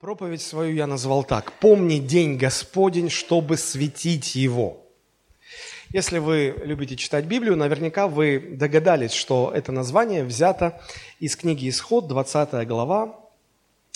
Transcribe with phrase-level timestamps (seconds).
[0.00, 1.52] Проповедь свою я назвал так.
[1.60, 4.78] «Помни день Господень, чтобы светить его».
[5.90, 10.80] Если вы любите читать Библию, наверняка вы догадались, что это название взято
[11.18, 13.14] из книги «Исход», 20 глава,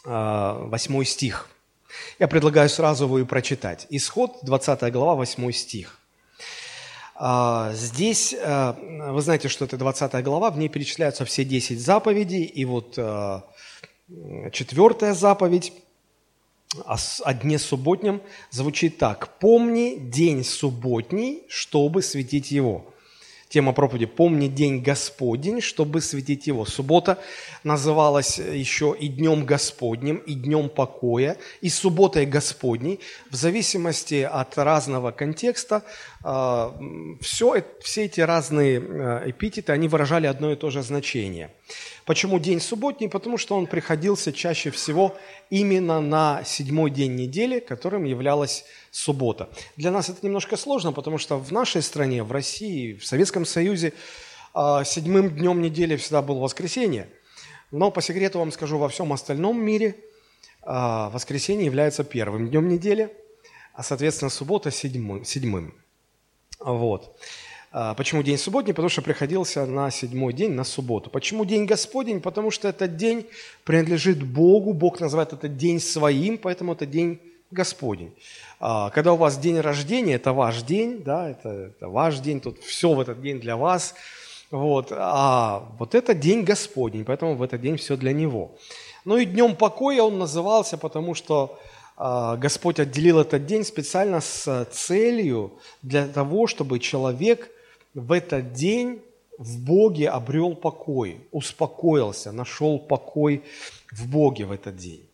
[0.04, 1.48] 8 а, стих.
[2.18, 3.86] Я предлагаю сразу его и прочитать.
[3.88, 5.98] «Исход», 20 глава, 8 стих.
[7.14, 8.76] А, здесь, а,
[9.10, 12.98] вы знаете, что это 20 глава, в ней перечисляются все 10 заповедей, и вот
[14.52, 15.72] четвертая заповедь–
[16.84, 19.38] о дне субботнем звучит так.
[19.38, 22.90] «Помни день субботний, чтобы светить его».
[23.54, 26.64] Тема проповеди «Помни день Господень, чтобы светить его».
[26.64, 27.18] Суббота
[27.62, 32.98] называлась еще и днем Господним, и днем покоя, и субботой Господней.
[33.30, 35.84] В зависимости от разного контекста
[37.20, 41.50] все, все эти разные а, эпитеты, они выражали одно и то же значение–
[42.04, 43.08] Почему день субботний?
[43.08, 45.16] Потому что он приходился чаще всего
[45.48, 49.48] именно на седьмой день недели, которым являлась суббота.
[49.76, 53.94] Для нас это немножко сложно, потому что в нашей стране, в России, в Советском Союзе
[54.52, 57.08] а, седьмым днем недели всегда было воскресенье.
[57.70, 59.96] Но по секрету вам скажу, во всем остальном мире
[60.62, 63.16] а, воскресенье является первым днем недели,
[63.72, 65.74] а, соответственно, суббота седьмым.
[66.60, 67.16] Вот.
[67.76, 68.72] А, почему день субботний?
[68.72, 71.10] Потому что приходился на седьмой день, на субботу.
[71.10, 72.20] Почему день Господень?
[72.20, 73.26] Потому что этот день
[73.64, 78.12] принадлежит Богу, Бог называет этот день своим, поэтому это день Господень.
[78.60, 82.62] А, когда у вас день рождения, это ваш день, да, это, это ваш день, тут
[82.62, 83.94] все в этот день для вас.
[84.50, 84.92] Вот.
[84.92, 88.52] А вот это день Господень, поэтому в этот день все для Него.
[89.04, 91.58] Ну и днем покоя он назывался, потому что
[91.96, 97.50] Господь отделил этот день специально с целью для того, чтобы человек
[97.94, 99.00] в этот день
[99.38, 103.42] в Боге обрел покой, успокоился, нашел покой
[103.92, 105.08] в Боге в этот день.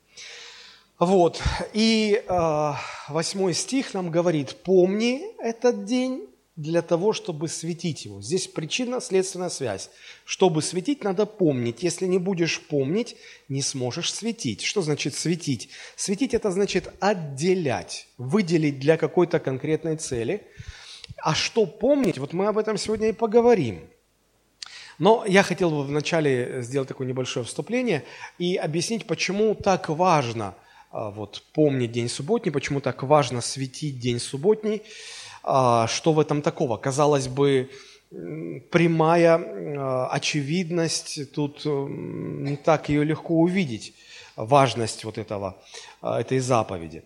[0.98, 1.42] Вот,
[1.72, 6.29] и э, стих нам говорит, помни этот день
[6.60, 8.20] для того, чтобы светить его.
[8.22, 9.90] Здесь причинно-следственная связь.
[10.24, 11.82] Чтобы светить, надо помнить.
[11.82, 13.16] Если не будешь помнить,
[13.48, 14.62] не сможешь светить.
[14.62, 15.70] Что значит светить?
[15.96, 20.46] Светить– это значит отделять, выделить для какой-то конкретной цели–
[21.16, 23.88] а что помнить, вот мы об этом сегодня и поговорим.
[24.98, 28.04] Но я хотел бы вначале сделать такое небольшое вступление
[28.38, 30.54] и объяснить, почему так важно
[30.90, 34.82] а, вот, помнить день субботний, почему так важно светить день субботний,
[35.42, 36.76] что в этом такого.
[36.76, 37.70] Казалось бы,
[38.70, 43.94] прямая а, очевидность, тут не так ее легко увидеть,
[44.36, 45.56] важность вот этого,
[46.02, 47.02] этой заповеди.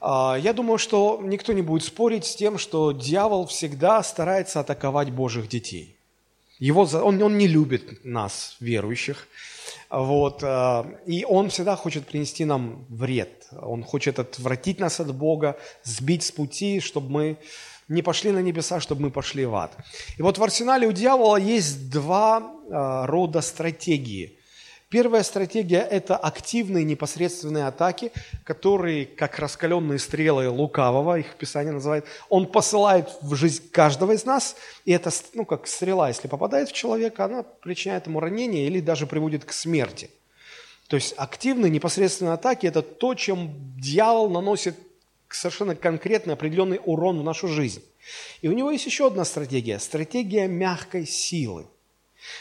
[0.00, 5.10] А, я думаю, что никто не будет спорить с тем, что дьявол всегда старается атаковать
[5.10, 5.96] Божьих детей.
[6.58, 9.26] Его, он, он не любит нас, верующих.
[9.90, 13.48] Вот, а, и он всегда хочет принести нам вред.
[13.60, 17.38] Он хочет отвратить нас от Бога, сбить с пути, чтобы мы
[17.88, 19.76] не пошли на небеса, чтобы мы пошли в ад.
[20.16, 24.36] И вот в арсенале у дьявола есть два а, рода стратегии–
[24.90, 28.10] Первая стратегия– это активные непосредственные атаки,
[28.42, 34.56] которые, как раскаленные стрелы лукавого, их Писание называет, он посылает в жизнь каждого из нас,
[34.84, 39.06] и это, ну, как стрела, если попадает в человека, она причиняет ему ранение или даже
[39.06, 40.10] приводит к смерти.
[40.88, 44.74] То есть активные непосредственные атаки– это то, чем дьявол наносит
[45.28, 47.84] совершенно конкретный определенный урон в нашу жизнь.
[48.42, 51.68] И у него есть еще одна стратегия– стратегия мягкой силы–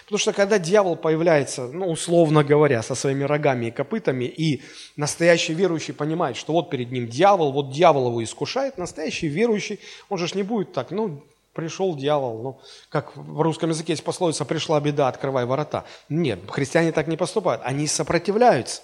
[0.03, 4.63] Потому что когда дьявол появляется, ну, условно говоря, со своими рогами и копытами, и
[4.95, 9.79] настоящий верующий понимает, что вот перед ним дьявол, вот дьявол его искушает, настоящий верующий,
[10.09, 11.23] он же не будет так, ну,
[11.53, 12.59] пришел дьявол, ну,
[12.89, 15.85] как в русском языке есть пословица «пришла беда, открывай ворота».
[16.07, 18.81] Нет, христиане так не поступают, они сопротивляются.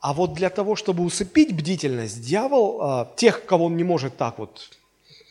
[0.00, 4.38] А вот для того, чтобы усыпить бдительность, дьявол, а, тех, кого он не может так
[4.38, 4.77] вот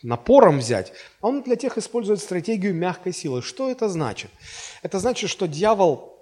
[0.02, 3.42] напором взять, а он для тех использует стратегию мягкой силы.
[3.42, 4.30] Что это значит?
[4.82, 6.18] Это значит, что дьявол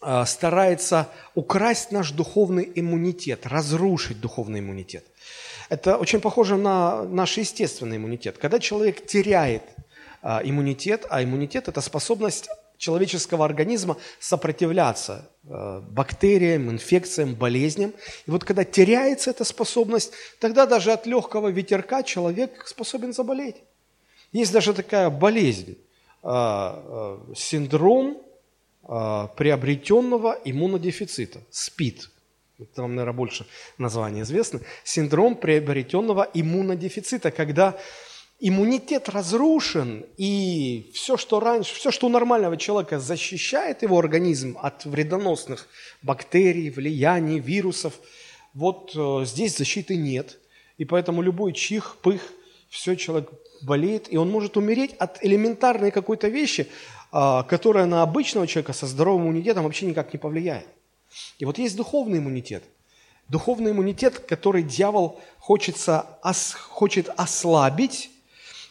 [0.00, 5.04] а, старается украсть наш духовный иммунитет, разрушить духовный иммунитет.
[5.68, 8.38] Это очень похоже на наш естественный иммунитет.
[8.38, 9.62] Когда человек теряет
[10.22, 12.48] а, иммунитет, а иммунитет– это способность
[12.78, 17.92] человеческого организма сопротивляться э, бактериям, инфекциям, болезням.
[18.26, 23.56] И вот когда теряется эта способность, тогда даже от легкого ветерка человек способен заболеть.
[24.32, 25.76] Есть даже такая болезнь,
[26.22, 28.20] э, э, синдром
[28.86, 32.10] приобретенного иммунодефицита, СПИД.
[32.58, 33.46] Это вам, наверное, больше
[33.78, 34.60] название известно.
[34.84, 37.78] Синдром приобретенного иммунодефицита, когда
[38.40, 44.84] иммунитет разрушен, и все, что раньше, все, что у нормального человека защищает его организм от
[44.84, 45.68] вредоносных
[46.02, 47.94] бактерий, влияний, вирусов,
[48.52, 50.38] вот э, здесь защиты нет.
[50.78, 52.20] И поэтому любой чих, пых,
[52.68, 53.30] все, человек
[53.62, 56.68] болеет, и он может умереть от элементарной какой-то вещи,
[57.12, 60.66] э, которая на обычного человека со здоровым иммунитетом вообще никак не повлияет.
[61.38, 62.64] И вот есть духовный иммунитет.
[63.28, 68.10] Духовный иммунитет, который дьявол хочется, ос, хочет ослабить,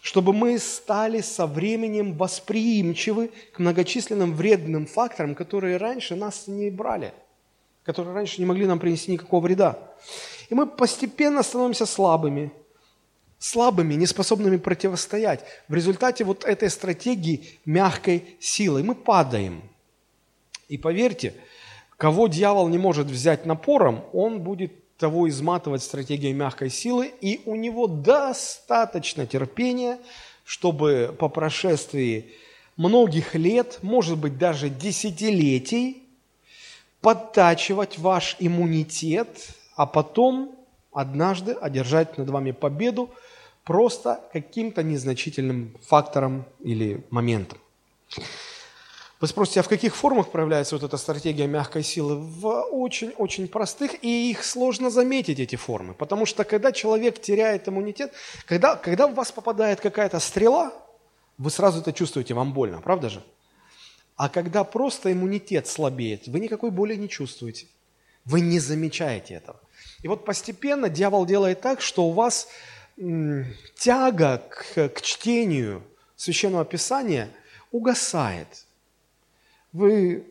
[0.04, 7.14] чтобы мы стали со временем восприимчивы к многочисленным вредным факторам, которые раньше нас не брали,
[7.84, 9.80] которые раньше не могли нам принести никакого вреда.
[10.50, 12.52] И мы постепенно становимся слабыми,
[13.40, 15.46] слабыми, неспособными противостоять.
[15.70, 19.64] В результате вот этой стратегии мягкой силы мы падаем.
[20.68, 21.34] И поверьте,
[21.96, 27.56] кого дьявол не может взять напором, он будет того изматывать стратегией мягкой силы, и у
[27.56, 30.00] него достаточно терпения,
[30.46, 32.32] чтобы по прошествии
[32.78, 36.04] многих лет, может быть даже десятилетий,
[37.02, 40.56] подтачивать ваш иммунитет, а потом
[40.92, 43.10] однажды одержать над вами победу
[43.64, 47.58] просто каким-то незначительным фактором или моментом.
[49.24, 52.18] Вы спросите, а в каких формах проявляется вот эта стратегия мягкой силы?
[52.18, 55.94] В очень-очень простых, и их сложно заметить, эти формы.
[55.94, 58.12] Потому что когда человек теряет иммунитет,
[58.46, 60.74] когда, когда в вас попадает какая-то стрела,
[61.38, 63.24] вы сразу это чувствуете, вам больно, правда же?
[64.18, 67.68] А когда просто иммунитет слабеет, вы никакой боли не чувствуете.
[68.26, 69.62] Вы не замечаете этого.
[70.02, 72.50] И вот постепенно дьявол делает так, что у вас
[73.80, 75.82] тяга к, к чтению
[76.18, 77.30] Священного Писания
[77.72, 78.50] угасает–
[79.74, 80.26] вы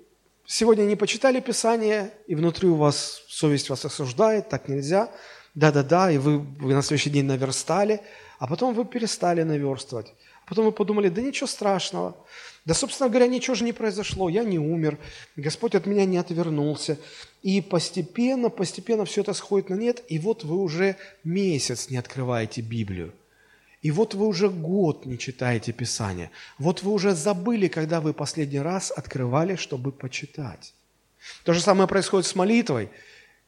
[0.47, 5.11] сегодня не почитали Писание, и внутри у вас совесть вас осуждает, так нельзя.
[5.55, 8.01] Да-да-да, и вы, вы на следующий день наверстали,
[8.39, 10.15] а потом вы перестали наверстывать.
[10.49, 12.17] Потом вы подумали, да ничего страшного.
[12.65, 14.99] Да, собственно говоря, ничего же не произошло, я не умер,
[15.37, 16.97] Господь от меня не отвернулся.
[17.43, 22.61] И постепенно, постепенно все это сходит на нет, и вот вы уже месяц не открываете
[22.61, 23.13] Библию.
[23.83, 26.31] И вот вы уже год не читаете Писание.
[26.59, 30.73] Вот вы уже забыли, когда вы последний раз открывали, чтобы почитать.
[31.45, 32.91] То же самое происходит с молитвой.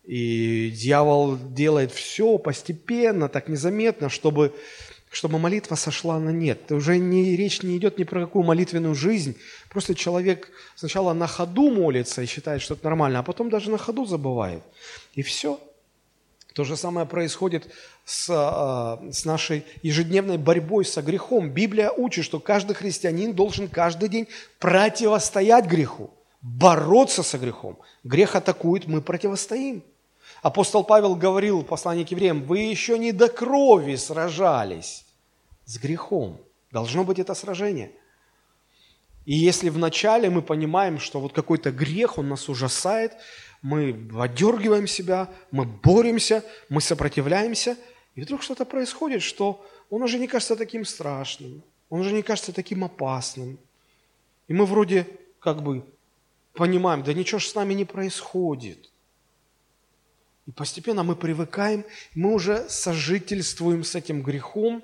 [0.04, 4.52] И дьявол делает все постепенно, так незаметно, чтобы,
[5.10, 6.70] чтобы молитва сошла на нет.
[6.72, 9.36] Уже не, речь не идет ни про какую молитвенную жизнь.
[9.70, 13.78] Просто человек сначала на ходу молится и считает, что это нормально, а потом даже на
[13.78, 14.62] ходу забывает.
[15.14, 15.60] И все.
[16.54, 17.68] То же самое происходит
[18.04, 21.50] с, а, с нашей ежедневной борьбой со грехом.
[21.50, 24.28] Библия учит, что каждый христианин должен каждый день
[24.60, 26.10] противостоять греху,
[26.40, 27.76] бороться со грехом.
[28.04, 29.82] Грех атакует, мы противостоим.
[30.42, 35.04] Апостол Павел говорил в послании к евреям, вы еще не до крови сражались
[35.64, 36.40] с грехом.
[36.70, 37.90] Должно быть это сражение.
[39.24, 43.14] И если вначале мы понимаем, что вот какой-то грех, он нас ужасает,
[43.64, 47.78] мы отдергиваем себя, мы боремся, мы сопротивляемся,
[48.14, 52.52] и вдруг что-то происходит, что он уже не кажется таким страшным, он уже не кажется
[52.52, 53.58] таким опасным.
[54.48, 55.06] И мы вроде
[55.40, 55.82] как бы
[56.52, 58.90] понимаем, да ничего же с нами не происходит.
[60.46, 64.82] И постепенно мы привыкаем, мы уже сожительствуем с этим грехом,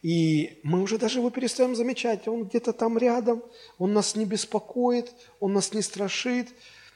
[0.00, 2.26] и мы уже даже его перестаем замечать.
[2.26, 3.42] Он где-то там рядом,
[3.76, 6.48] он нас не беспокоит, он нас не страшит,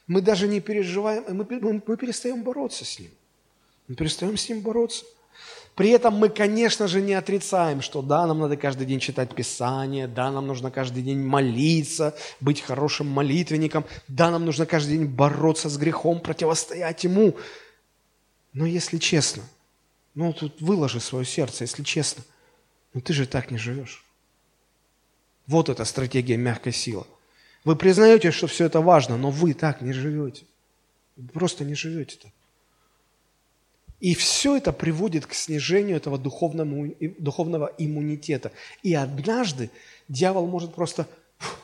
[0.07, 3.11] мы даже не переживаем, мы, мы, мы перестаем бороться с ним.
[3.89, 5.05] Мы перестаем с ним бороться.
[5.75, 10.09] При этом мы, конечно же, не отрицаем, что да, нам надо каждый день читать Писание,
[10.09, 15.69] да, нам нужно каждый день молиться, быть хорошим молитвенником, да, нам нужно каждый день бороться
[15.69, 17.37] с грехом, противостоять ему.
[18.55, 19.43] Но если честно,
[20.15, 22.25] ну тут выложи свое сердце, если честно,
[22.95, 24.03] ну ты же так не живешь.
[25.47, 27.05] Вот эта стратегия мягкой силы.
[27.67, 30.45] Вы признаете, что все это важно, но вы так не живете.
[31.33, 32.33] Просто не живете так.
[33.99, 38.53] И все это приводит к снижению этого духовного, духовного иммунитета.
[38.85, 39.73] И однажды
[40.07, 41.09] дьявол может просто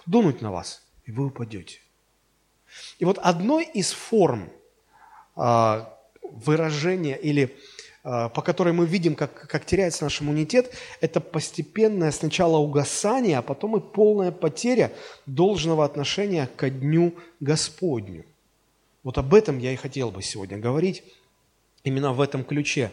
[0.05, 1.79] дунуть на вас, и вы упадете.
[2.99, 4.51] И вот одной из форм
[5.37, 7.57] а, выражения или
[8.03, 13.77] по которой мы видим, как, как теряется наш иммунитет, это постепенное сначала угасание, а потом
[13.77, 14.93] и полная потеря
[15.27, 18.25] должного отношения ко Дню Господню.
[19.05, 21.05] Вот об этом я и хотел бы сегодня говорить,
[21.85, 22.91] именно в этом ключе.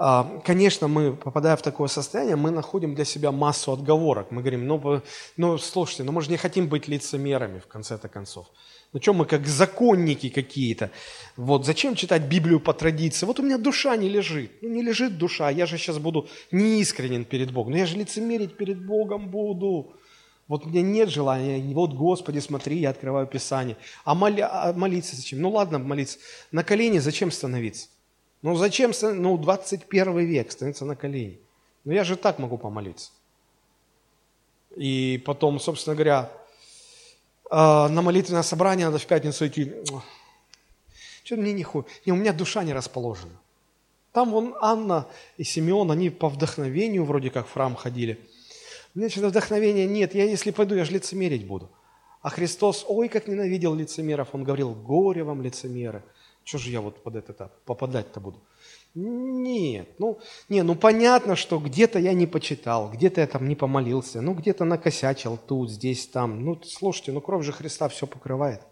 [0.00, 4.30] А, конечно, мы, попадая в такое состояние, мы находим для себя массу отговорок.
[4.30, 5.02] Мы говорим, ну,
[5.36, 8.46] ну слушайте, ну мы же не хотим быть лицемерами в конце-то концов.
[8.92, 10.92] Ну что мы как законники какие-то?
[11.36, 13.26] Вот зачем читать Библию по традиции?
[13.26, 14.62] Вот у меня душа не лежит.
[14.62, 17.72] Ну не лежит душа, я же сейчас буду неискренен перед Богом.
[17.72, 19.94] Но я же лицемерить перед Богом буду.
[20.46, 23.76] Вот у меня нет желания, вот, Господи, смотри, я открываю Писание.
[24.04, 25.40] А, моля, а молиться зачем?
[25.42, 26.18] Ну ладно, молиться.
[26.52, 27.88] На колени зачем становиться?
[28.42, 31.40] Ну зачем, ну 21 век становиться на колени?
[31.84, 33.10] Ну я же так могу помолиться.
[34.76, 36.30] И потом, собственно говоря,
[37.50, 39.72] а, на молитвенное собрание надо в пятницу идти.
[41.24, 41.84] Что мне не хуй?
[42.06, 43.32] Не, у меня душа не расположена.
[44.12, 48.18] Там вон Анна и Симеон, они по вдохновению вроде как в храм ходили.
[48.94, 50.14] У меня что-то вдохновения нет.
[50.14, 51.70] Я если пойду, я же лицемерить буду.
[52.22, 54.28] А Христос, ой, как ненавидел лицемеров.
[54.32, 56.02] Он говорил, горе вам, лицемеры.
[56.48, 58.40] Что же я вот под это попадать-то буду?
[58.94, 64.22] Нет, ну, не, ну понятно, что где-то я не почитал, где-то я там не помолился,
[64.22, 66.42] ну где-то накосячил тут, здесь, там.
[66.42, 68.62] Ну, слушайте, ну кровь же Христа все покрывает.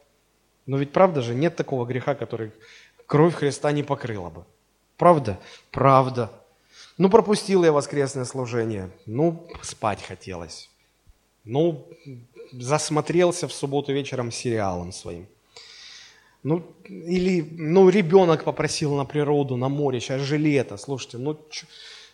[0.64, 2.52] Но ведь правда же, нет такого греха, который
[3.04, 4.46] кровь Христа не покрыла бы.
[4.96, 5.38] Правда?
[5.70, 6.32] Правда.
[6.96, 8.88] Ну, пропустил я воскресное служение.
[9.04, 10.70] Ну, спать хотелось.
[11.44, 11.86] Ну,
[12.52, 15.26] засмотрелся в субботу вечером сериалом своим.
[16.46, 21.36] Ну, или, ну, ребенок попросил на природу, на море, сейчас же лето, слушайте, ну,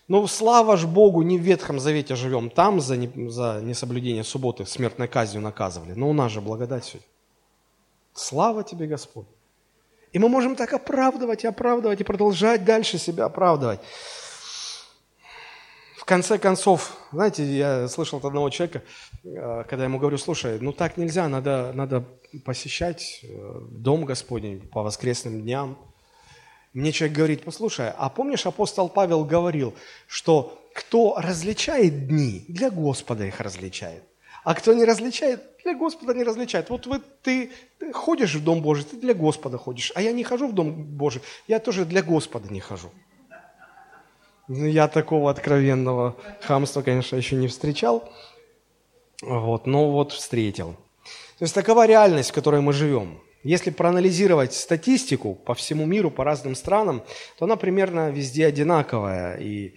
[0.09, 4.65] ну, слава ж Богу, не в Ветхом Завете живем, там за, не, за несоблюдение субботы
[4.65, 7.07] смертной казнью наказывали, но у нас же благодать сегодня.
[8.15, 9.27] Слава тебе, Господь.
[10.15, 13.81] И мы можем так оправдывать и оправдывать, и продолжать дальше себя оправдывать.
[16.03, 18.83] В конце концов, знаете, я слышал от одного человека,
[19.23, 22.05] э, когда я ему говорю, слушай, ну так нельзя, надо, надо
[22.45, 25.79] посещать э, Дом Господень по воскресным дням.
[26.73, 29.75] Мне человек говорит, послушай, а помнишь, апостол Павел говорил,
[30.09, 34.03] что кто различает дни, для Господа их различает.
[34.43, 36.69] А кто не различает, для Господа не различает.
[36.69, 39.93] Вот вы, ты, ты ходишь в Дом Божий, ты для Господа ходишь.
[39.95, 42.91] А я не хожу в Дом Божий, я тоже для Господа не хожу.
[44.49, 48.13] Ну, я такого откровенного хамства, конечно, еще не встречал.
[49.23, 50.77] Вот, но вот встретил.
[51.39, 53.21] То есть такова реальность, в которой мы живем.
[53.45, 57.03] Если проанализировать статистику по всему миру, по разным странам,
[57.39, 59.37] то она примерно везде одинаковая.
[59.39, 59.75] И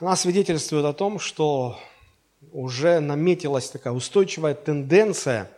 [0.00, 1.78] она свидетельствует о том, что
[2.52, 5.50] уже наметилась такая устойчивая тенденция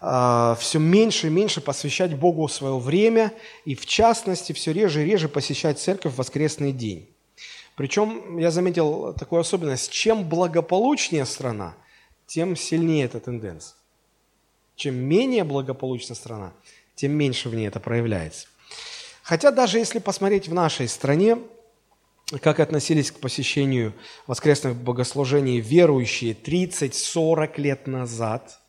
[0.00, 3.32] э, все меньше и меньше посвящать Богу свое время
[3.64, 7.09] и, в частности, все реже и реже посещать церковь в воскресный день.
[7.80, 11.74] Причем я заметил такую особенность, чем благополучнее страна,
[12.26, 13.74] тем сильнее эта тенденция.
[14.76, 16.52] Чем менее благополучна страна,
[16.94, 18.48] тем меньше в ней это проявляется.
[19.22, 21.38] Хотя даже если посмотреть в нашей стране,
[22.42, 23.94] как относились к посещению
[24.26, 28.60] воскресных богослужений верующие 30-40 лет назад.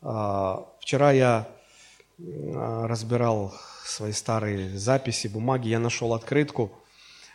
[0.00, 1.48] А, вчера я
[2.18, 3.54] а, разбирал
[3.84, 6.72] свои старые записи, бумаги, я нашел открытку–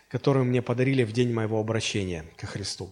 [0.10, 2.92] которую мне подарили в день моего обращения ко Христу.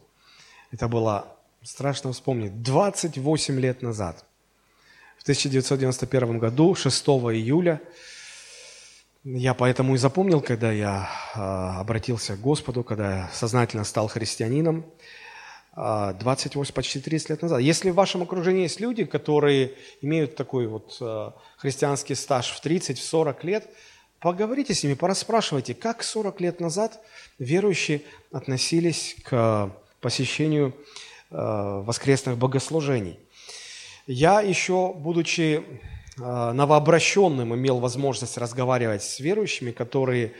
[0.72, 2.62] Это было страшно вспомнить.
[2.62, 4.25] 28 лет назад,
[5.17, 7.81] в 1991 году, 6 июля,
[9.24, 14.81] я поэтому и запомнил, когда я э, обратился к Господу, когда я сознательно стал христианином,
[14.81, 14.84] э,
[15.77, 17.60] а, 28, почти 30 лет назад.
[17.60, 23.45] Если в вашем окружении есть люди, которые имеют такой вот э, христианский стаж в 30-40
[23.45, 23.69] лет,
[24.25, 27.00] Поговорите с ними, пораспрашивайте, как 40 лет назад
[27.38, 28.01] верующие
[28.32, 29.70] относились к
[30.01, 30.74] посещению
[31.29, 33.20] э, воскресных богослужений.
[34.08, 35.62] Я еще, будучи
[36.17, 40.34] э, новообращенным, имел возможность разговаривать с верующими, которые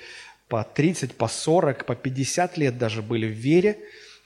[0.48, 3.78] по 30, по 40, по 50 лет даже были в вере,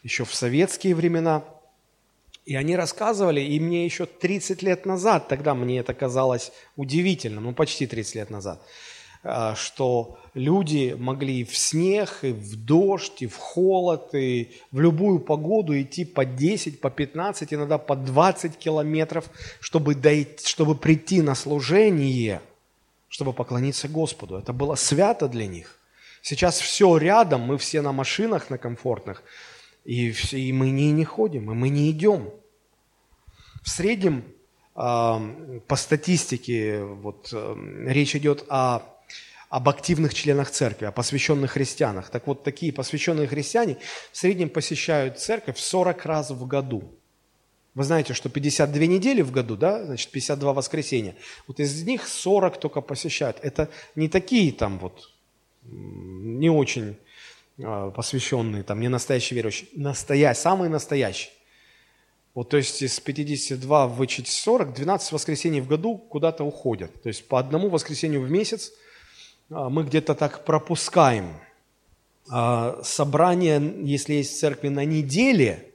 [0.04, 1.44] еще в советские времена.
[2.46, 7.54] И они рассказывали, и мне еще 30 лет назад, тогда мне это казалось удивительным, ну
[7.54, 8.66] почти 30 лет назад–
[9.56, 15.80] что люди могли в снег, и в дождь, и в холод, и в любую погоду
[15.80, 22.42] идти по 10, по 15, иногда по 20 километров, чтобы, дойти, чтобы прийти на служение,
[23.10, 24.38] чтобы поклониться Господу.
[24.38, 25.80] Это было свято для них.
[26.22, 29.24] Сейчас все рядом, мы все на машинах, на комфортных,
[29.86, 32.30] и, и мы не, не ходим, и мы не идем.
[33.64, 34.24] В среднем
[34.74, 37.34] по статистике вот,
[37.86, 38.84] речь идет о
[39.50, 42.10] об активных членах церкви, о посвященных христианах.
[42.10, 43.78] Так вот, такие посвященные христиане
[44.12, 46.84] в среднем посещают церковь 40 раз в году.
[47.74, 51.16] Вы знаете, что 52 недели в году, да, значит, 52 воскресенья.
[51.48, 53.38] Вот из них 40 только посещают.
[53.42, 55.10] Это не такие там вот,
[55.64, 56.98] не очень
[57.64, 61.32] а, посвященные, там, не настоящие верующие, настоящие, самые настоящие.
[62.36, 67.02] Вот, то есть из 52 вычесть 40, 12 воскресений в году куда-то уходят.
[67.02, 68.72] То есть по одному воскресению в месяц
[69.50, 71.34] мы где-то так пропускаем.
[72.30, 75.74] А собрание, если есть церкви на неделе,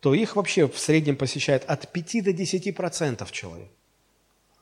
[0.00, 3.68] то их вообще в среднем посещает от 5 до 10 процентов человек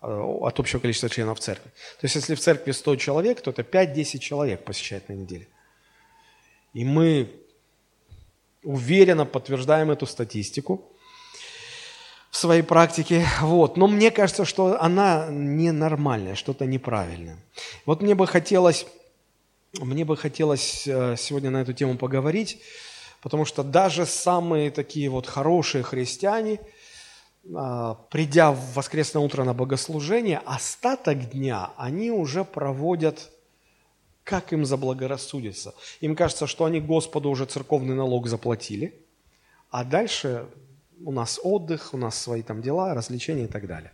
[0.00, 1.70] а, от общего количества членов церкви.
[2.00, 5.46] То есть если в церкви 100 человек, то это 5-10 человек посещает на неделе.
[6.74, 7.30] И мы
[8.64, 10.92] уверенно подтверждаем эту статистику
[12.30, 13.26] в своей практике.
[13.40, 13.76] Вот.
[13.76, 17.38] Но мне кажется, что она ненормальная, что-то неправильное.
[17.86, 18.86] Вот мне бы хотелось,
[19.78, 22.60] мне бы хотелось э, сегодня на эту тему поговорить,
[23.22, 26.60] потому что даже самые такие вот хорошие христиане,
[27.54, 33.30] а, придя в воскресное утро на богослужение, остаток дня они уже проводят
[34.28, 35.74] как им заблагорассудится.
[36.02, 38.94] Им кажется, что они Господу уже церковный налог заплатили,
[39.70, 40.46] а дальше
[41.04, 43.92] у нас отдых, у нас свои там дела, развлечения и так далее.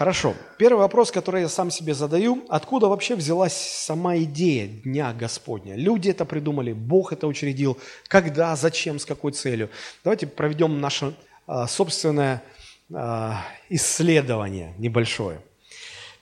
[0.00, 0.34] Хорошо.
[0.56, 5.76] Первый вопрос, который я сам себе задаю, откуда вообще взялась сама идея Дня Господня?
[5.76, 7.76] Люди это придумали, Бог это учредил,
[8.08, 9.68] когда, зачем, с какой целью?
[10.02, 11.14] Давайте проведем наше
[11.46, 12.42] а, собственное
[12.90, 15.42] а, исследование небольшое.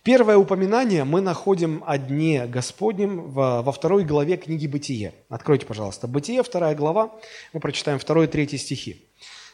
[0.02, 5.12] Первое упоминание мы находим о Дне Господнем во второй главе книги «Бытие».
[5.28, 6.08] Откройте, пожалуйста.
[6.08, 7.12] «Бытие», вторая глава,
[7.52, 9.04] мы прочитаем второй и третий стихи.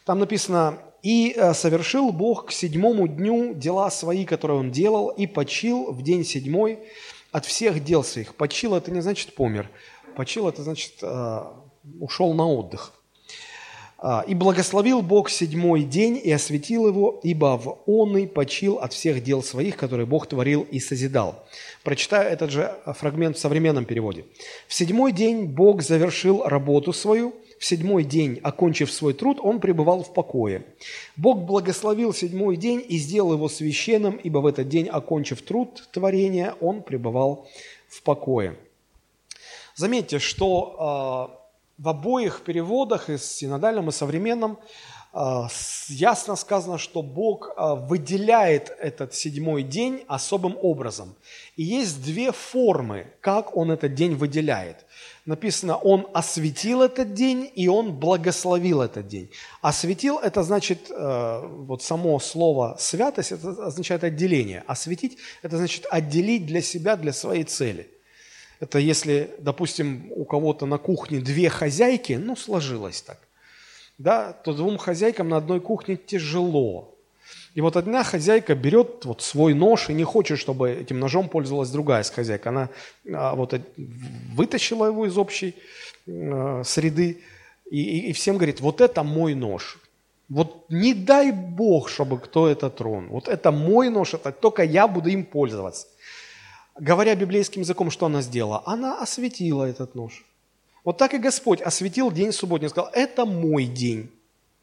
[0.05, 5.27] Там написано, «И э, совершил Бог к седьмому дню дела свои, которые Он делал, и
[5.27, 6.79] почил в день седьмой
[7.33, 8.35] от всех дел своих».
[8.35, 9.71] Почил– это не значит помер.
[10.15, 11.43] Почил– это значит э,
[12.01, 12.93] ушел на отдых.
[13.97, 18.93] «А, «И благословил Бог седьмой день и осветил его, ибо в он и почил от
[18.93, 21.47] всех дел своих, которые Бог творил и созидал».
[21.83, 24.27] Прочитаю этот же фрагмент в современном переводе.
[24.69, 27.35] «В седьмой день Бог завершил работу свою,
[27.65, 30.65] седьмой день, окончив свой труд, он пребывал в покое.
[31.17, 36.55] Бог благословил седьмой день и сделал его священным, ибо в этот день, окончив труд творения,
[36.61, 37.49] он пребывал
[37.89, 38.57] в покое.
[39.77, 44.59] Заметьте, что э, в обоих переводах, и синодальном, и современном,
[45.13, 45.49] э,
[45.89, 51.15] ясно сказано, что Бог э, выделяет этот седьмой день особым образом.
[51.57, 54.85] И есть две формы, как Он этот день выделяет
[55.27, 59.31] написано, он осветил этот день, и он благословил этот день.
[59.63, 64.65] Осветил– это значит, э, вот само слово «святость»– это означает отделение.
[64.67, 67.89] Осветить– это значит отделить для себя, для своей цели.
[68.61, 73.19] Это если, допустим, у кого-то на кухне две хозяйки, ну, сложилось так,
[73.99, 76.94] да, то двум хозяйкам на одной кухне тяжело.
[77.55, 81.71] И вот одна хозяйка берет вот свой нож и не хочет, чтобы этим ножом пользовалась
[81.71, 82.49] другая хозяйка.
[82.49, 82.69] Она
[83.13, 83.55] а, вот
[84.35, 85.55] вытащила его из общей
[86.09, 87.23] а, среды
[87.71, 89.79] и, и, и всем говорит, вот это мой нож.
[90.29, 93.13] Вот не дай Бог, чтобы кто это тронул.
[93.13, 95.87] Вот это мой нож, это только я буду им пользоваться.
[96.79, 98.63] Говоря библейским языком, что она сделала?
[98.67, 100.25] Она осветила этот нож.
[100.83, 102.69] Вот так и Господь осветил день субботний.
[102.69, 104.11] Сказал, это мой день,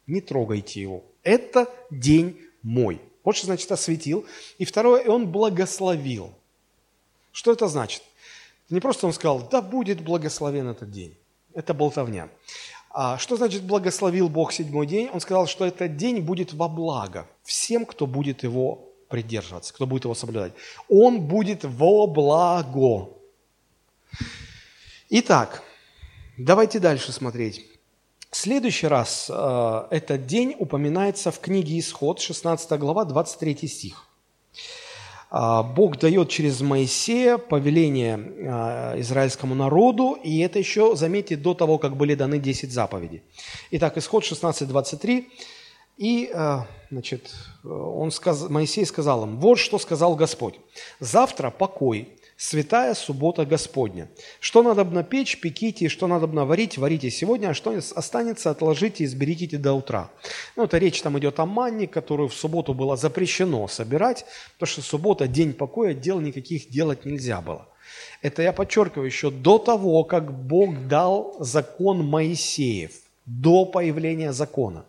[0.06, 1.04] не трогайте его.
[1.22, 3.00] Это день мой.
[3.24, 4.26] Вот что значит осветил.
[4.58, 6.32] И второе, он благословил.
[7.32, 8.02] Что это значит?
[8.70, 11.16] Не просто он сказал, да будет благословен этот день.
[11.54, 12.28] Это болтовня.
[12.90, 15.08] А что значит благословил Бог седьмой день?
[15.12, 20.04] Он сказал, что этот день будет во благо всем, кто будет его придерживаться, кто будет
[20.04, 20.52] его соблюдать.
[20.88, 23.10] Он будет во благо.
[25.08, 25.62] Итак,
[26.38, 27.71] давайте дальше смотреть.
[28.34, 34.06] Следующий раз э, этот день упоминается в книге Исход, 16 глава, 23 стих.
[35.30, 41.76] Э, Бог дает через Моисея повеление э, израильскому народу, и это еще, заметьте, до того,
[41.76, 43.22] как были даны 10 заповедей.
[43.70, 45.28] Итак, Исход 16, 23.
[45.98, 46.58] И, э,
[46.90, 48.48] значит, он сказ...
[48.48, 50.58] Моисей сказал им, вот что сказал Господь.
[51.00, 52.08] Завтра покой,
[52.42, 54.08] святая суббота Господня.
[54.40, 59.04] Что надо на печь, пеките, что надо на варить, варите сегодня, а что останется, отложите
[59.04, 60.10] и сберегите до утра.
[60.56, 64.24] Ну, это речь там идет о манне, которую в субботу было запрещено собирать,
[64.54, 67.68] потому что суббота– день покоя, дел никаких делать нельзя было.
[68.22, 72.90] Это я подчеркиваю еще до того, как Бог дал закон Моисеев,
[73.24, 74.84] до появления закона.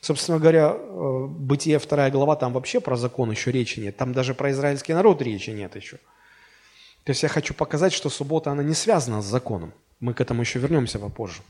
[0.00, 3.96] Собственно говоря, э, Бытие 2 глава, там вообще про закон еще речи нет.
[3.96, 5.98] Там даже про израильский народ речи нет еще.
[7.04, 9.72] То есть я хочу показать, что суббота, она не связана с законом.
[10.00, 11.42] Мы к этому еще вернемся попозже.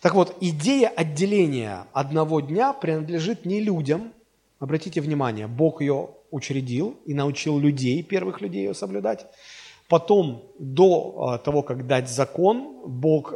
[0.00, 4.12] Так вот, идея отделения одного дня принадлежит не людям.
[4.60, 9.26] Обратите внимание, Бог ее учредил и научил людей, первых людей ее соблюдать.
[9.88, 13.34] Потом, до того, как дать закон, Бог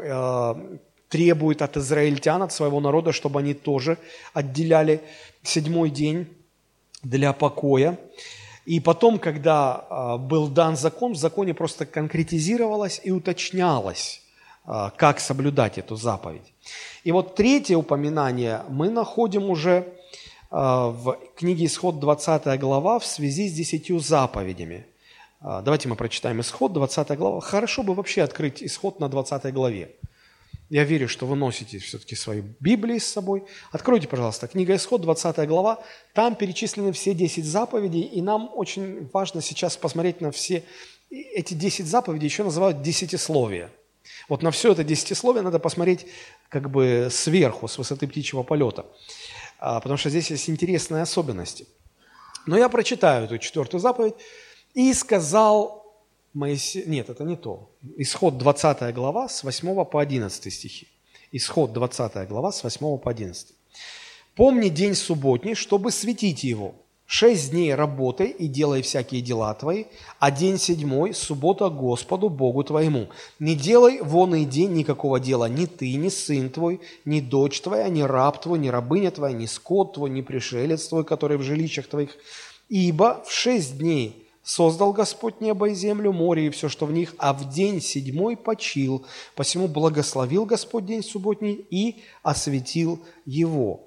[1.08, 3.98] требует от израильтян, от своего народа, чтобы они тоже
[4.32, 5.00] отделяли
[5.42, 6.28] седьмой день
[7.02, 7.98] для покоя.
[8.66, 14.22] И потом, когда а, был дан закон, в законе просто конкретизировалось и уточнялось,
[14.64, 16.52] а, как соблюдать эту заповедь.
[17.04, 19.86] И вот третье упоминание мы находим уже
[20.50, 24.86] а, в книге Исход 20 глава в связи с десятью заповедями.
[25.40, 27.38] Давайте мы прочитаем Исход 20 глава.
[27.42, 29.90] Хорошо бы вообще открыть Исход на 20 главе.
[30.70, 33.44] Я верю, что вы носите все-таки свои Библии с собой.
[33.70, 35.82] Откройте, пожалуйста, книга Исход, 20 глава.
[36.14, 40.64] Там перечислены все 10 заповедей, и нам очень важно сейчас посмотреть на все
[41.10, 43.70] эти 10 заповедей, еще называют десятисловие.
[44.28, 46.06] Вот на все это десятисловие надо посмотреть
[46.48, 48.86] как бы сверху, с высоты птичьего полета,
[49.58, 51.66] а, потому что здесь есть интересные особенности.
[52.46, 54.14] Но я прочитаю эту четвертую заповедь.
[54.74, 55.83] «И сказал
[56.34, 56.84] Моисей...
[56.86, 57.70] Нет, это не то.
[57.96, 60.88] Исход 20 глава с 8 по 11 стихи.
[61.30, 63.54] Исход 20 глава с 8 по 11.
[64.34, 66.74] «Помни день субботний, чтобы светить его.
[67.06, 69.84] Шесть дней работай и делай всякие дела твои,
[70.18, 73.10] а день седьмой– суббота Господу Богу твоему.
[73.38, 77.88] Не делай вон и день никакого дела ни ты, ни сын твой, ни дочь твоя,
[77.88, 81.86] ни раб твой, ни рабыня твоя, ни скот твой, ни пришелец твой, который в жилищах
[81.86, 82.16] твоих.
[82.68, 87.14] Ибо в шесть дней Создал Господь небо и землю, море и все, что в них,
[87.16, 89.06] а в день седьмой почил.
[89.34, 93.80] Посему благословил Господь день субботний и осветил его.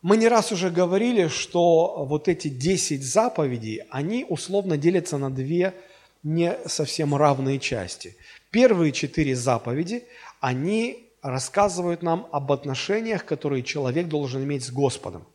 [0.00, 5.74] Мы не раз уже говорили, что вот эти десять заповедей, они условно делятся на две
[6.22, 8.16] не совсем равные части.
[8.52, 10.04] Первые четыре заповеди,
[10.38, 15.26] они рассказывают нам об отношениях, которые человек должен иметь с Господом.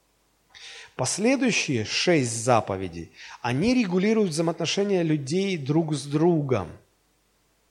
[1.02, 3.12] Последующие шесть заповедей,
[3.42, 6.68] они регулируют взаимоотношения людей друг с другом.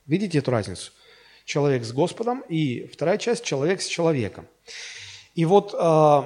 [0.05, 0.90] Видите эту разницу?
[1.45, 4.49] Человек с Господом и вторая часть– человек с человеком.
[5.37, 6.23] И вот э,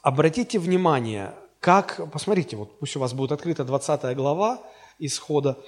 [0.00, 4.62] обратите внимание, как, посмотрите, вот пусть у вас будет открыта 20 глава
[5.00, 5.58] исхода,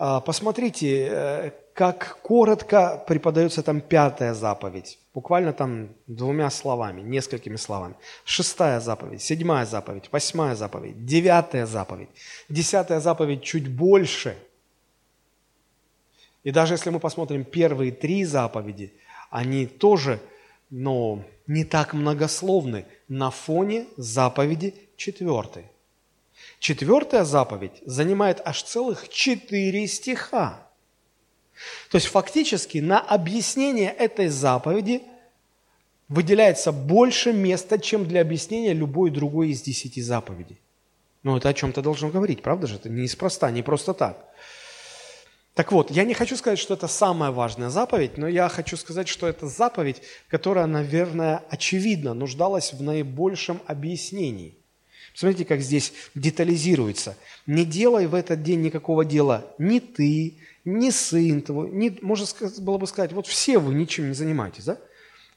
[0.00, 4.98] посмотрите, э, как коротко преподается там пятая заповедь.
[5.12, 7.94] Буквально там двумя словами, несколькими словами.
[8.24, 12.08] Шестая заповедь, седьмая заповедь, восьмая заповедь, девятая заповедь,
[12.48, 14.38] десятая заповедь чуть больше.
[16.44, 18.94] И даже если мы посмотрим первые три заповеди,
[19.28, 20.18] они тоже,
[20.70, 25.66] но не так многословны на фоне заповеди четвертой.
[26.58, 30.66] Четвертая заповедь занимает аж целых четыре стиха.
[31.90, 35.02] То есть фактически на объяснение этой заповеди
[36.08, 40.60] выделяется больше места, чем для объяснения любой другой из десяти заповедей.
[41.22, 42.76] Но это о чем-то должно говорить, правда же?
[42.76, 44.24] Это неспроста, не просто так.
[45.54, 49.08] Так вот, я не хочу сказать, что это самая важная заповедь, но я хочу сказать,
[49.08, 54.59] что это заповедь, которая, наверное, очевидно нуждалась в наибольшем объяснении.
[55.14, 57.16] Смотрите, как здесь детализируется.
[57.46, 62.26] «Не делай в этот день никакого дела ни ты, ни сын твой, ни, можно
[62.60, 64.78] было бы сказать, вот все вы ничем не занимаетесь, да?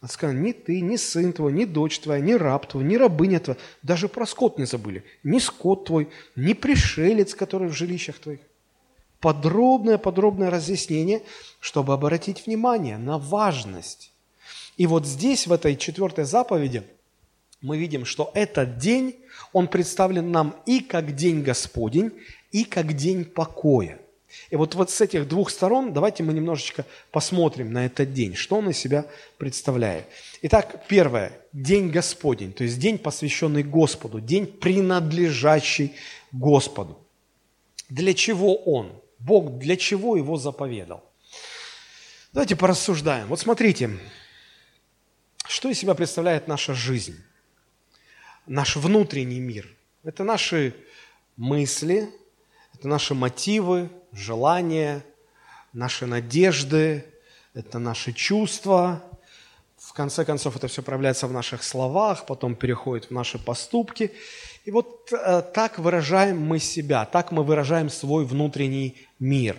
[0.01, 3.39] А сказано, ни ты, ни сын твой, ни дочь твоя, ни раб твой, ни рабыня
[3.39, 8.41] твоя, даже про скот не забыли, ни скот твой, ни пришелец, который в жилищах твоих.
[9.21, 11.21] Подробное, подробное разъяснение,
[11.61, 14.11] чтобы обратить внимание на важность.
[14.75, 16.83] И вот здесь, в этой четвертой заповеди,
[17.63, 19.15] мы видим, что этот день,
[19.53, 22.11] он представлен нам и как день Господень,
[22.51, 23.99] и как день покоя.
[24.49, 28.57] И вот, вот с этих двух сторон давайте мы немножечко посмотрим на этот день, что
[28.57, 29.05] он из себя
[29.37, 30.05] представляет.
[30.41, 35.93] Итак, первое, день Господень, то есть день, посвященный Господу, день, принадлежащий
[36.33, 36.99] Господу.
[37.89, 38.91] Для чего он?
[39.19, 41.03] Бог для чего его заповедал?
[42.33, 43.27] Давайте порассуждаем.
[43.27, 43.91] Вот смотрите,
[45.47, 47.15] что из себя представляет наша жизнь,
[48.47, 49.67] наш внутренний мир.
[50.03, 50.75] Это наши
[51.37, 52.09] мысли,
[52.73, 55.03] это наши мотивы, желания,
[55.71, 57.05] наши надежды,
[57.53, 59.01] это наши чувства.
[59.77, 64.11] В конце концов, это все проявляется в наших словах, потом переходит в наши поступки.
[64.65, 69.57] И вот э, так выражаем мы себя, так мы выражаем свой внутренний мир.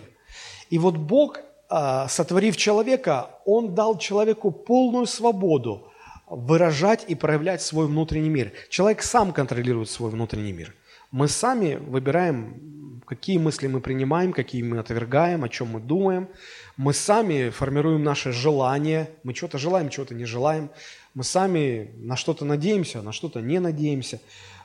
[0.71, 5.91] И вот Бог, э, сотворив человека, Он дал человеку полную свободу
[6.27, 8.51] выражать и проявлять свой внутренний мир.
[8.69, 10.73] Человек сам контролирует свой внутренний мир.
[11.11, 16.27] Мы сами выбираем какие мысли мы принимаем, какие мы отвергаем, о чем мы думаем.
[16.75, 20.69] Мы сами формируем наши желания, мы что-то желаем, чего-то не желаем.
[21.13, 24.19] Мы сами на что-то надеемся, на что-то не надеемся.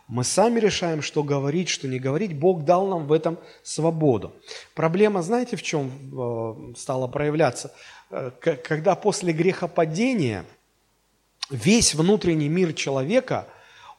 [0.09, 2.37] Мы сами решаем, что говорить, что не говорить.
[2.37, 4.33] Бог дал нам в этом свободу.
[4.75, 7.73] Проблема, знаете, в чем э, стала проявляться?
[8.11, 10.45] Э, когда после грехопадения
[11.51, 13.49] весь внутренний мир человека,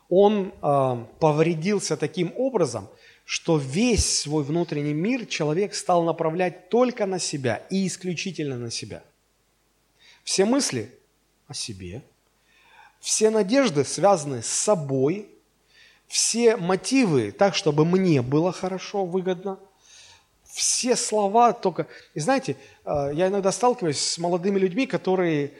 [0.10, 2.90] он э, повредился таким образом,
[3.26, 9.04] что весь свой внутренний мир человек стал направлять только на себя и исключительно на себя.
[10.24, 10.94] Все мысли
[11.48, 12.04] о себе,
[13.00, 15.30] все надежды связаны с собой,
[16.08, 19.60] все мотивы так, чтобы мне было хорошо, выгодно,
[20.44, 21.88] все слова только...
[22.14, 25.54] И знаете, э, я иногда сталкиваюсь с молодыми людьми, которые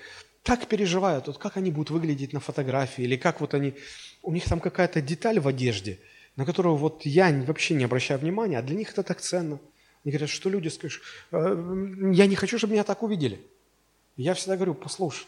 [0.44, 3.76] так переживают, вот как они будут выглядеть на фотографии, или как вот они...
[4.24, 6.00] У них там какая-то деталь в одежде,
[6.36, 9.60] на которую вот я вообще не обращаю внимания, а для них это так ценно.
[10.04, 11.02] Они говорят, что люди скажут,
[11.32, 13.42] «Э, я не хочу, чтобы меня так увидели.
[14.18, 15.28] Я всегда говорю, послушай,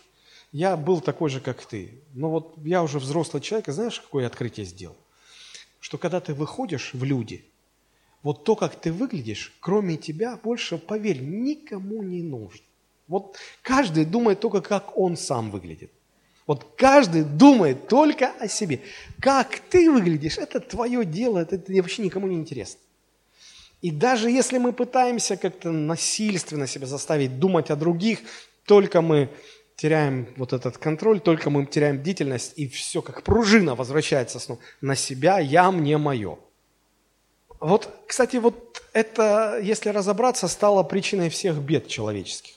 [0.51, 4.27] я был такой же, как ты, но вот я уже взрослый человек, и знаешь, какое
[4.27, 4.97] открытие сделал?
[5.83, 7.43] что когда ты выходишь в люди,
[8.21, 12.65] вот то, как ты выглядишь, кроме тебя, больше, поверь, никому не нужно.
[13.07, 15.91] Вот каждый думает только, как он сам выглядит.
[16.45, 18.81] Вот каждый думает только о себе.
[19.19, 22.79] Как ты выглядишь, это твое дело, это, это вообще никому не интересно.
[23.81, 28.19] И даже если мы пытаемся как-то насильственно себя заставить думать о других,
[28.65, 29.29] только мы
[29.75, 34.95] теряем вот этот контроль, только мы теряем бдительность, и все как пружина возвращается снова на
[34.95, 36.37] себя, я, мне, мое.
[37.59, 42.53] Вот, кстати, вот это, если разобраться, стало причиной всех бед человеческих.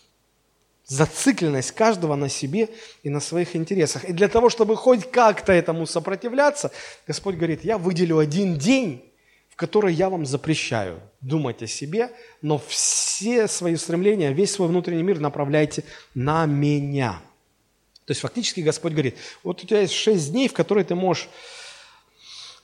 [0.86, 2.68] Зацикленность каждого на себе
[3.02, 4.04] и на своих интересах.
[4.04, 6.70] И для того, чтобы хоть как-то этому сопротивляться,
[7.06, 9.04] Господь говорит, я выделю один день,
[9.50, 15.02] в который я вам запрещаю думать о себе, но все свои стремления, весь свой внутренний
[15.02, 15.82] мир направляйте
[16.14, 17.20] на меня.
[18.04, 21.28] То есть фактически Господь говорит, вот у тебя есть шесть дней, в которые ты можешь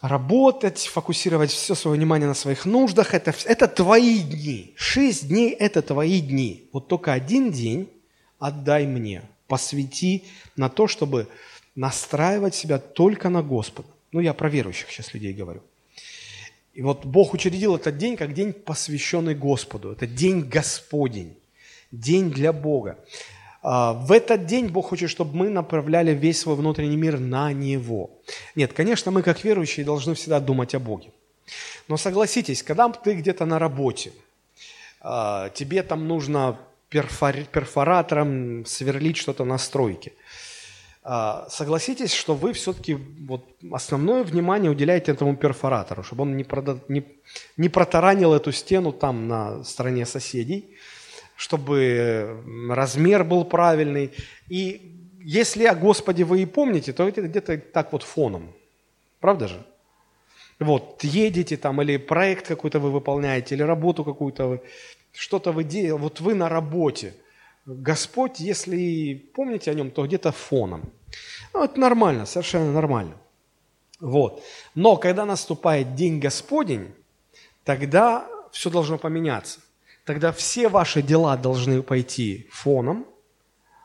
[0.01, 3.15] работать, фокусировать все свое внимание на своих нуждах.
[3.15, 4.75] Это, это твои дни.
[4.77, 6.69] Шесть дней– это твои дни.
[6.73, 7.89] Вот только один день
[8.43, 10.25] отдай мне, посвяти
[10.57, 11.29] на то, чтобы
[11.77, 13.89] настраивать себя только на Господа.
[14.11, 15.63] Ну, я про верующих сейчас людей говорю.
[16.75, 19.93] И вот Бог учредил этот день как день, посвященный Господу.
[19.93, 21.37] Это день Господень,
[21.93, 22.99] день для Бога.
[23.63, 28.11] А, в этот день Бог хочет, чтобы мы направляли весь свой внутренний мир на Него.
[28.57, 31.11] Нет, конечно, мы как верующие должны всегда думать о Боге.
[31.87, 34.13] Но согласитесь, когда ты где-то на работе,
[35.01, 36.59] а, тебе там нужно
[36.93, 40.13] перфоратором сверлить что-то на стройке–
[41.05, 46.79] а, согласитесь, что вы все-таки вот основное внимание уделяете этому перфоратору, чтобы он не, прода,
[46.89, 47.05] не,
[47.57, 50.77] не протаранил эту стену там на стороне соседей,
[51.35, 54.13] чтобы размер был правильный.
[54.49, 58.53] И если о Господе вы и помните, то это где-то так вот фоном.
[59.19, 59.67] Правда же?
[60.61, 64.61] Вот, едете там, или проект какой-то вы выполняете, или работу какую-то вы,
[65.13, 67.15] что-то вы делаете, вот вы на работе–
[67.65, 70.93] Господь, если помните о нем, то где-то фоном.
[71.55, 73.17] Ну, это нормально, совершенно нормально.
[74.01, 74.43] Вот.
[74.75, 76.93] Но когда наступает День Господень,
[77.65, 79.61] тогда все должно поменяться.
[80.05, 83.07] Тогда все ваши дела должны пойти фоном,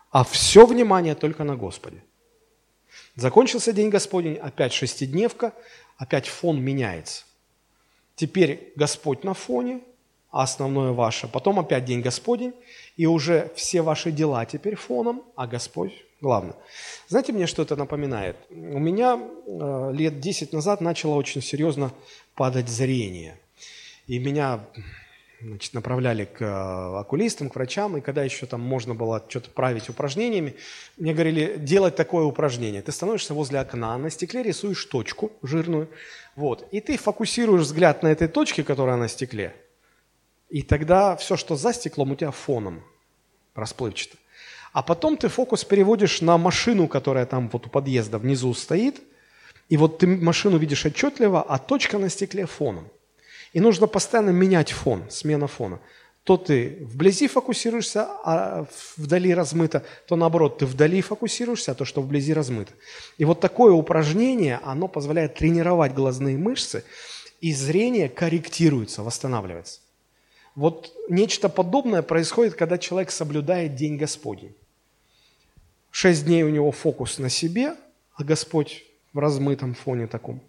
[0.09, 2.03] а все внимание только на Господе.
[3.15, 5.53] Закончился День Господень, опять шестидневка,
[5.97, 7.25] опять фон меняется.
[8.15, 9.81] Теперь Господь на фоне,
[10.31, 11.27] основное ваше.
[11.27, 12.53] Потом опять День Господень,
[12.95, 16.55] и уже все ваши дела теперь фоном, а Господь главное.
[17.07, 18.37] Знаете, мне что это напоминает?
[18.49, 21.91] У меня э, лет 10 назад начало очень серьезно
[22.35, 23.39] падать зрение.
[24.07, 24.61] И меня
[25.41, 29.89] значит, направляли к э, окулистам, к врачам, и когда еще там можно было что-то править
[29.89, 30.55] упражнениями,
[30.97, 32.81] мне говорили, делать такое упражнение.
[32.81, 35.89] Ты становишься возле окна, на стекле рисуешь точку жирную,
[36.35, 39.55] вот, и ты фокусируешь взгляд на этой точке, которая на стекле–
[40.49, 42.83] и тогда все, что за стеклом, у тебя фоном
[43.55, 44.17] расплывчато.
[44.73, 49.01] А потом ты фокус переводишь на машину, которая там вот у подъезда внизу стоит,
[49.69, 52.87] и вот ты машину видишь отчетливо, а точка на стекле фоном.
[53.53, 55.79] И нужно постоянно менять фон, смена фона.
[56.23, 62.01] То ты вблизи фокусируешься, а вдали размыто, то наоборот, ты вдали фокусируешься, а то, что
[62.01, 62.73] вблизи размыто.
[63.17, 66.83] И вот такое упражнение, оно позволяет тренировать глазные мышцы,
[67.39, 69.79] и зрение корректируется, восстанавливается.
[70.57, 74.55] Вот нечто подобное происходит, когда человек соблюдает День Господень.
[75.91, 77.75] Шесть дней у него фокус на себе,
[78.15, 80.41] а Господь в размытом фоне таком.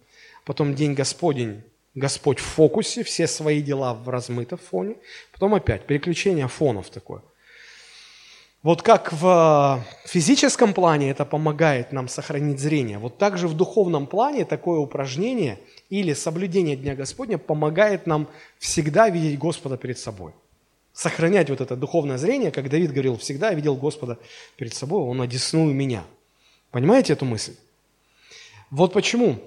[0.45, 1.61] Потом День Господень,
[1.93, 4.95] Господь в фокусе, все свои дела в размытом фоне.
[5.31, 7.21] Потом опять переключение фонов такое.
[8.63, 14.43] Вот как в физическом плане это помогает нам сохранить зрение, вот также в духовном плане
[14.43, 18.27] такое упражнение или соблюдение Дня Господня помогает нам
[18.59, 20.33] всегда видеть Господа перед собой.
[20.93, 24.17] Сохранять вот это духовное зрение, как Давид говорил, всегда видел Господа
[24.57, 26.03] перед собой, Он одесную меня.
[26.71, 27.55] Понимаете эту мысль?
[28.69, 29.39] Вот почему.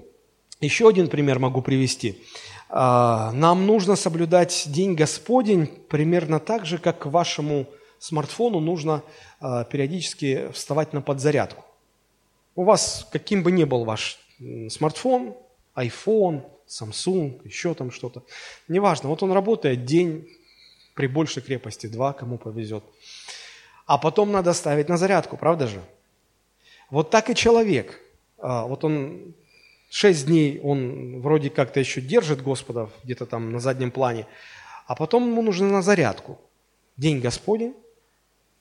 [0.61, 2.23] Еще один пример могу привести.
[2.69, 7.67] А, нам нужно соблюдать День Господень примерно так же, как вашему
[7.99, 9.03] смартфону нужно
[9.41, 11.65] а, периодически вставать на подзарядку.
[12.55, 14.19] У вас, каким бы ни был ваш
[14.69, 15.35] смартфон,
[15.77, 18.23] iPhone, Samsung, еще там что-то,
[18.69, 20.29] неважно, вот он работает день
[20.95, 22.85] при большей крепости, два, кому повезет.
[23.87, 25.83] А потом надо ставить на зарядку, правда же?
[26.91, 28.01] Вот так и человек.
[28.39, 29.35] А, вот он
[29.91, 34.27] шесть дней, он вроде как-то еще держит Господа где-то там на заднем плане,
[34.87, 36.41] а потом ему нужно на зарядку.
[36.97, 37.75] День Господень,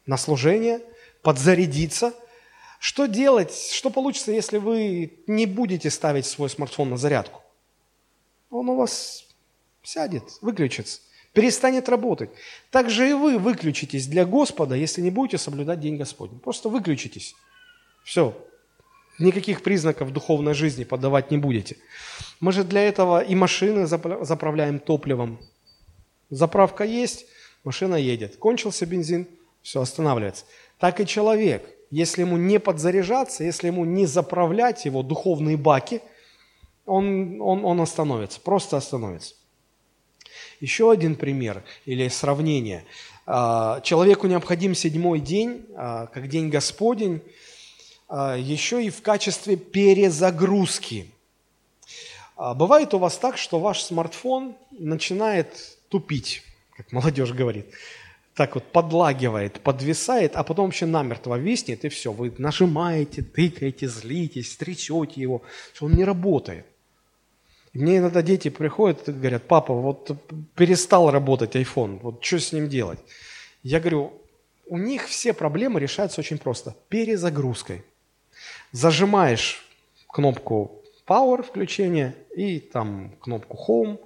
[0.06, 0.82] на служение,
[1.21, 2.13] подзарядиться.
[2.82, 7.44] Что делать, что получится, если вы не будете ставить свой смартфон на зарядку?
[8.50, 9.28] Он у вас
[9.84, 11.00] сядет, выключится,
[11.32, 12.32] перестанет работать.
[12.72, 16.39] Так же и вы выключитесь для Господа, если не будете соблюдать День Господень.
[16.39, 17.36] Просто выключитесь.
[18.04, 18.36] Все.
[19.20, 21.78] Никаких признаков духовной жизни подавать не будете.
[22.39, 25.39] Мы же для этого и машины заправляем топливом.
[26.32, 27.28] Заправка есть,
[27.63, 28.38] машина едет.
[28.38, 29.28] Кончился бензин–
[29.62, 30.46] все останавливается.
[30.80, 36.01] Так и человек, если ему не подзаряжаться, если ему не заправлять его духовные баки,
[36.86, 39.36] он, он, он остановится, просто остановится.
[40.62, 42.86] Еще один пример или сравнение.
[43.25, 47.21] А, человеку необходим седьмой день, а, как день Господень,
[48.08, 51.12] а, еще и в качестве перезагрузки.
[52.56, 56.41] Бывает у вас так, что ваш смартфон начинает тупить,
[56.75, 57.67] как молодежь говорит
[58.36, 62.12] так вот подлагивает, подвисает, а потом вообще намертво виснет, и все.
[62.12, 65.41] Вы нажимаете, тыкаете, злитесь, трясете его,
[65.74, 66.65] что он не работает.
[67.74, 70.12] И мне иногда дети приходят и говорят, папа, вот
[70.56, 73.00] перестал работать iPhone, вот что с ним делать?
[73.63, 74.13] Я говорю,
[74.65, 76.76] у них все проблемы решаются очень просто.
[76.89, 77.84] Перезагрузкой.
[78.72, 79.65] Зажимаешь
[80.08, 84.00] кнопку Power включения и там кнопку Home,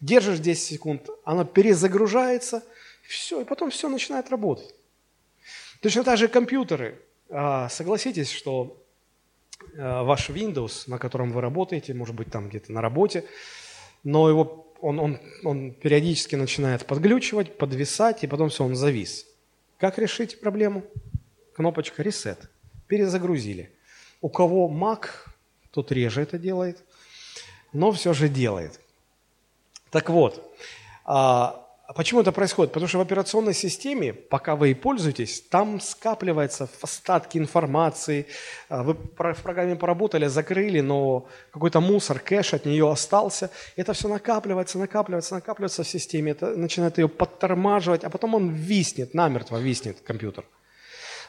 [0.00, 2.62] держишь 10 секунд, она перезагружается–
[3.10, 4.74] все, и потом все начинает работать.
[5.80, 7.00] Точно так же компьютеры.
[7.28, 8.84] А, согласитесь, что
[9.76, 13.24] а, ваш Windows, на котором вы работаете, может быть, там где-то на работе,
[14.04, 19.26] но его, он, он, он периодически начинает подглючивать, подвисать, и потом все, он завис.
[19.78, 20.84] Как решить проблему?
[21.54, 22.38] Кнопочка «Reset».
[22.86, 23.72] Перезагрузили.
[24.20, 25.08] У кого Mac,
[25.72, 26.84] тот реже это делает,
[27.72, 28.80] но все же делает.
[29.90, 30.54] Так вот,
[31.04, 32.72] а почему это происходит?
[32.72, 38.26] Потому что в операционной системе, пока вы и пользуетесь, там скапливаются остатки информации.
[38.68, 43.50] А, вы в программе поработали, закрыли, но какой-то мусор, кэш от нее остался.
[43.76, 46.32] Это все накапливается, накапливается, накапливается в системе.
[46.32, 50.44] Это начинает ее подтормаживать, а потом он виснет, намертво виснет компьютер.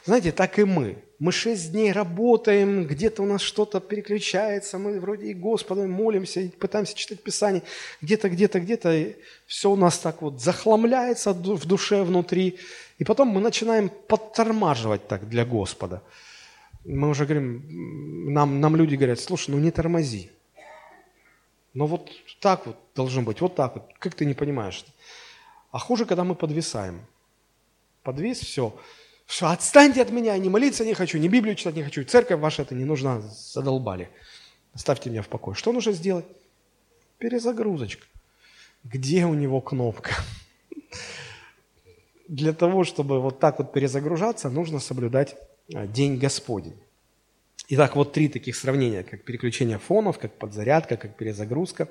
[0.04, 0.96] Знаете, так и мы.
[1.20, 6.48] Мы шесть дней работаем, где-то у нас что-то переключается, мы вроде и Господу молимся, и
[6.48, 7.62] пытаемся читать Писание,
[8.00, 9.14] где-то, где-то, где-то
[9.46, 12.58] все у нас так вот захламляется в душе внутри,
[12.98, 16.02] и потом мы начинаем подтормаживать так для Господа.
[16.84, 20.32] Мы уже говорим, нам, нам люди говорят, слушай, ну не тормози.
[21.74, 22.10] Но вот
[22.40, 23.84] так вот должно быть, вот так вот.
[24.00, 24.84] Как ты не понимаешь?
[25.70, 27.00] А хуже, когда мы подвисаем.
[28.02, 28.76] Подвис, все.
[29.32, 32.60] Все, отстаньте от меня, не молиться не хочу, ни Библию читать не хочу, церковь ваша
[32.60, 34.10] это не нужна, задолбали.
[34.74, 35.56] Оставьте меня в покое.
[35.56, 36.26] Что нужно сделать?
[37.16, 38.04] Перезагрузочка.
[38.84, 40.12] Где у него кнопка?
[42.28, 45.34] Для того, чтобы вот так вот перезагружаться, нужно соблюдать
[45.74, 46.76] а, День Господень.
[47.68, 51.88] Итак, вот три таких сравнения, как переключение фонов, как подзарядка, как перезагрузка.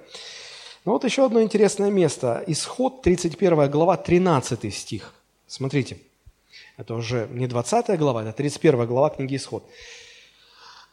[0.86, 2.43] Ну вот еще одно интересное место.
[2.45, 5.15] Исход, 31 глава, 13 стих.
[5.47, 5.97] Смотрите.
[6.77, 9.69] Это уже не 20 глава, это 31 глава книги Исход.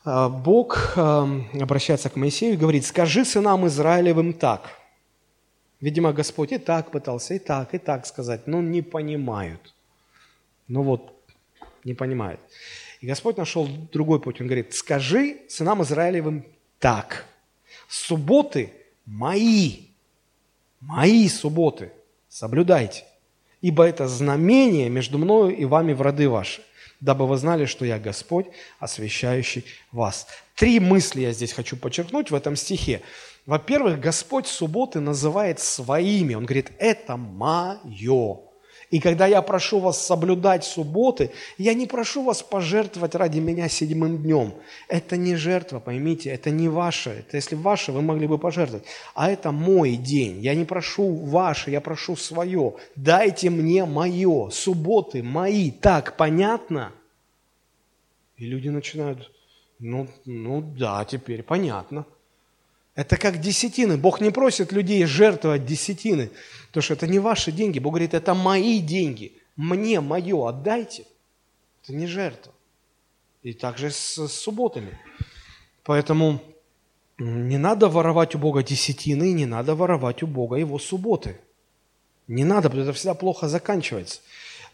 [0.04, 4.70] А, Бог эм, обращается к Моисею и говорит, скажи сынам Израилевым так.
[5.80, 9.74] Видимо, Господь и так пытался, и так, и так сказать, но не понимают.
[10.66, 11.12] Ну вот,
[11.84, 12.40] не понимают.
[13.00, 14.40] И Господь нашел другой путь.
[14.40, 16.44] Он говорит, скажи сынам Израилевым
[16.78, 17.26] так.
[17.88, 18.72] Субботы
[19.06, 19.88] мои,
[20.80, 21.92] мои субботы,
[22.28, 23.04] соблюдайте
[23.60, 26.62] ибо это знамение между мною и вами в роды ваши,
[27.00, 28.46] дабы вы знали, что я Господь,
[28.78, 30.26] освящающий вас».
[30.54, 33.02] Три мысли я здесь хочу подчеркнуть в этом стихе.
[33.46, 36.34] Во-первых, Господь субботы называет своими.
[36.34, 38.40] Он говорит, это мое,
[38.90, 44.18] И когда я прошу вас соблюдать субботы, я не прошу вас пожертвовать ради меня седьмым
[44.18, 44.54] днем.
[44.88, 47.10] Это не жертва, поймите, это не ваше.
[47.10, 48.86] Это если ваше, вы могли бы пожертвовать.
[49.14, 50.40] А это мой день.
[50.40, 52.76] Я не прошу ваше, я прошу свое.
[52.96, 54.48] Дайте мне мое.
[54.50, 55.70] Субботы мои.
[55.70, 56.92] Так, понятно?
[58.38, 59.30] И люди начинают,
[59.78, 62.06] ну, ну да, теперь понятно.
[62.98, 63.96] Это как десятины.
[63.96, 66.32] Бог не просит людей жертвовать десятины,
[66.66, 67.78] потому что это не ваши деньги.
[67.78, 69.34] Бог говорит, это мои деньги.
[69.54, 71.04] Мне мое отдайте.
[71.84, 72.52] Это не жертва.
[73.44, 74.98] И также с, с субботами.
[75.84, 76.40] Поэтому
[77.18, 81.40] не надо воровать у Бога десятины, не надо воровать у Бога его субботы.
[82.26, 84.22] Не надо, потому что это всегда плохо заканчивается.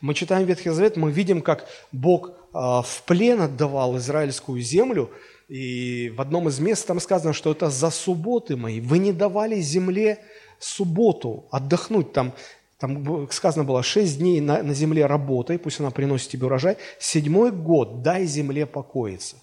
[0.01, 5.11] Мы читаем Ветхий Завет, мы видим, как Бог а, в плен отдавал израильскую землю–
[5.49, 8.80] и в одном из мест там сказано, что это за субботы мои.
[8.80, 10.18] Вы не давали земле
[10.59, 12.12] субботу отдохнуть.
[12.12, 12.32] Там,
[12.78, 16.76] там сказано было, шесть дней на, на земле работай, пусть она приносит тебе урожай.
[16.99, 19.36] Седьмой год дай земле покоиться.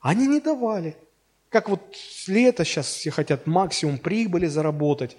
[0.00, 0.96] Они не давали.
[1.48, 1.80] Как вот
[2.26, 5.16] лето сейчас все хотят максимум прибыли заработать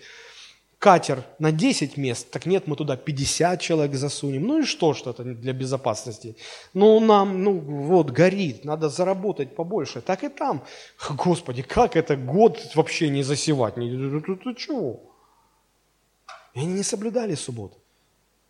[0.79, 4.47] катер на 10 мест, так нет, мы туда 50 человек засунем.
[4.47, 6.35] Ну и что, что это для безопасности?
[6.73, 10.01] Ну нам, ну вот, горит, надо заработать побольше.
[10.01, 10.63] Так и там.
[11.09, 13.75] Господи, как это год вообще не засевать?
[13.75, 15.01] Ты, ты, ты чего?
[16.53, 17.77] И они не соблюдали субботу.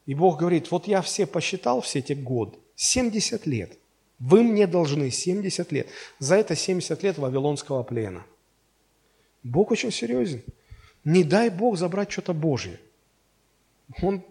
[0.05, 3.77] И Бог говорит, вот я все посчитал, все эти годы, 70 лет.
[4.19, 5.87] Вы мне должны 70 лет.
[6.19, 8.25] За это 70 лет вавилонского плена.
[9.43, 10.43] Бог очень серьезен.
[11.09, 12.79] Не дай Бог забрать что-то Божье.
[14.03, 14.23] Он,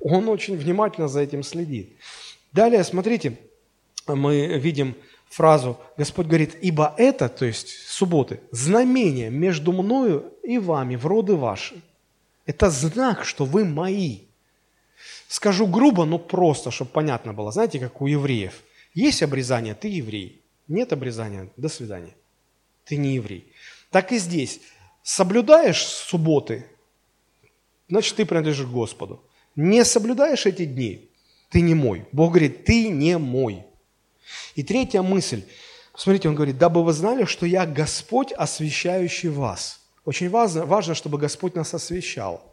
[0.00, 1.92] он очень внимательно за этим следит.
[2.50, 3.38] Далее, смотрите,
[4.08, 4.96] мы видим
[5.28, 11.36] фразу, Господь говорит, «Ибо это, то есть субботы, знамение между мною и вами в роды
[11.36, 11.80] ваши».
[12.44, 14.22] Это знак, что вы мои.
[15.28, 17.52] Скажу грубо, но просто, чтобы понятно было.
[17.52, 18.64] Знаете, как у евреев.
[18.94, 20.42] Есть обрезание, ты еврей.
[20.66, 22.14] Нет обрезания, до свидания.
[22.84, 23.52] Ты не еврей.
[23.90, 24.60] Так и здесь
[25.06, 26.66] соблюдаешь субботы,
[27.88, 29.22] значит, ты принадлежишь Господу.
[29.54, 31.08] Не соблюдаешь эти дни,
[31.48, 32.04] ты не мой.
[32.10, 33.64] Бог говорит, ты не мой.
[34.56, 35.44] И третья мысль.
[35.96, 39.80] Смотрите, он говорит, дабы вы знали, что я Господь, освящающий вас.
[40.04, 42.52] Очень важно, важно, чтобы Господь нас освящал.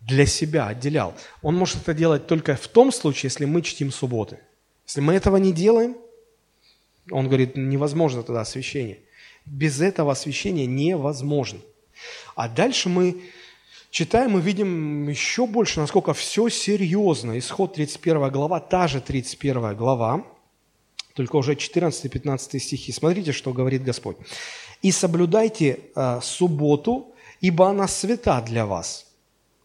[0.00, 1.16] Для себя отделял.
[1.42, 4.38] Он может это делать только в том случае, если мы чтим субботы.
[4.86, 5.96] Если мы этого не делаем,
[7.10, 9.00] он говорит, невозможно тогда освящение.
[9.50, 11.60] Без этого освящения невозможно.
[12.34, 13.22] А дальше мы
[13.90, 17.38] читаем и видим еще больше, насколько все серьезно.
[17.38, 20.24] Исход 31 глава, та же 31 глава,
[21.14, 22.92] только уже 14-15 стихи.
[22.92, 24.16] Смотрите, что говорит Господь.
[24.82, 29.06] «И соблюдайте э, субботу, ибо она свята для вас.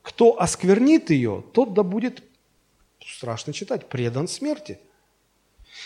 [0.01, 2.23] Кто осквернит ее, тот да будет,
[3.05, 4.79] страшно читать, предан смерти».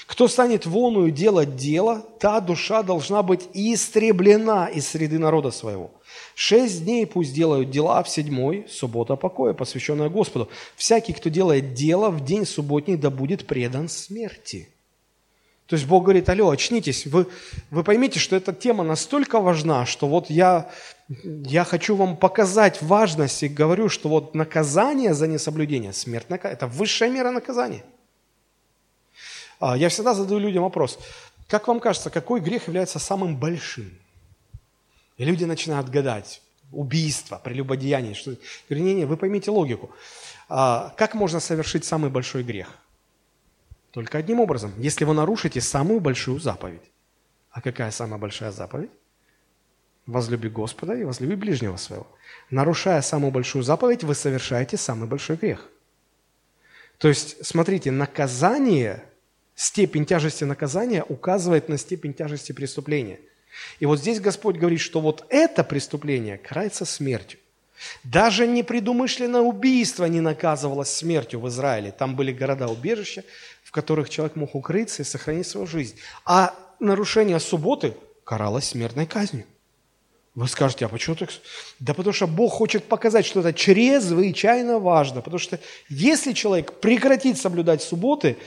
[0.06, 5.92] Кто станет воную делать дело, та душа должна быть истреблена из среды народа своего.
[6.34, 10.50] Шесть дней пусть делают дела, в седьмой– суббота покоя, посвященная Господу.
[10.76, 14.70] Всякий, кто делает дело в день субботний, да будет предан смерти.
[15.68, 17.28] То есть Бог говорит, алло, очнитесь, вы,
[17.72, 20.70] вы поймите, что эта тема настолько важна, что вот я,
[21.10, 27.10] я хочу вам показать важность и говорю, что вот наказание за несоблюдение, смерть, это высшая
[27.10, 27.84] мера наказания–
[29.62, 31.00] я всегда задаю людям вопрос,
[31.48, 33.92] как вам кажется, какой грех является самым большим?
[35.18, 36.42] И люди начинают гадать,
[36.72, 38.14] убийство, прелюбодеяние.
[38.14, 38.32] Что...
[38.32, 38.38] Я
[38.70, 39.92] говорю, не, не, вы поймите логику.
[40.50, 42.68] А, как можно совершить самый большой грех?
[43.92, 46.84] Только одним образом, если вы нарушите самую большую заповедь.
[47.52, 48.92] А какая самая большая заповедь?
[50.06, 52.08] Возлюби Господа и возлюби ближнего своего.
[52.52, 55.68] Нарушая самую большую заповедь, вы совершаете самый большой грех.
[56.98, 59.04] То есть, смотрите, наказание
[59.58, 63.20] степень тяжести наказания указывает на степень тяжести преступления.
[63.80, 67.40] И вот здесь Господь говорит, что вот это преступление карается смертью.
[68.04, 71.92] Даже непредумышленное убийство не наказывалось смертью в Израиле.
[71.92, 73.24] Там были города-убежища,
[73.64, 75.96] в которых человек мог укрыться и сохранить свою жизнь.
[76.24, 77.94] А нарушение субботы
[78.24, 79.46] каралось смертной казнью.
[80.38, 81.32] Вы скажете, а почему так?
[81.80, 85.22] Да потому что Бог хочет показать, что это чрезвычайно важно.
[85.22, 88.38] Потому что если человек прекратит соблюдать субботы,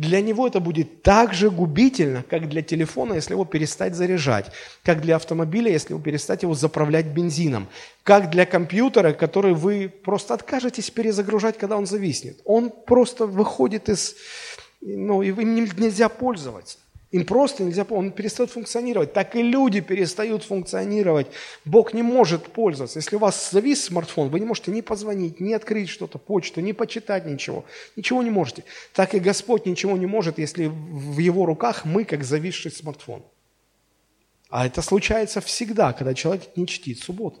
[0.00, 4.50] для него это будет так же губительно, как для телефона, если его перестать заряжать,
[4.82, 7.68] как для автомобиля, если его перестать его заправлять бензином,
[8.02, 12.40] как для компьютера, который вы просто откажетесь перезагружать, когда он зависнет.
[12.46, 14.16] Он просто выходит из...
[14.80, 16.78] Ну, им нельзя пользоваться.
[17.10, 19.12] Им просто нельзя, он перестает функционировать.
[19.12, 21.26] Так и люди перестают функционировать.
[21.64, 23.00] Бог не может пользоваться.
[23.00, 26.70] Если у вас завис смартфон, вы не можете ни позвонить, ни открыть что-то, почту, ни
[26.70, 27.64] почитать ничего.
[27.96, 28.62] Ничего не можете.
[28.94, 33.24] Так и Господь ничего не может, если в Его руках мы, как зависший смартфон.
[34.48, 37.40] А это случается всегда, когда человек не чтит субботу.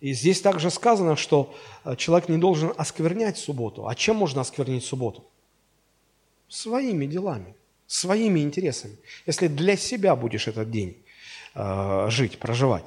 [0.00, 3.88] И здесь также сказано, что э, человек не должен осквернять субботу.
[3.88, 5.24] А чем можно осквернить субботу?
[6.48, 7.54] Своими делами
[7.90, 10.96] своими интересами, если для себя будешь этот день
[11.56, 12.84] э, жить, проживать.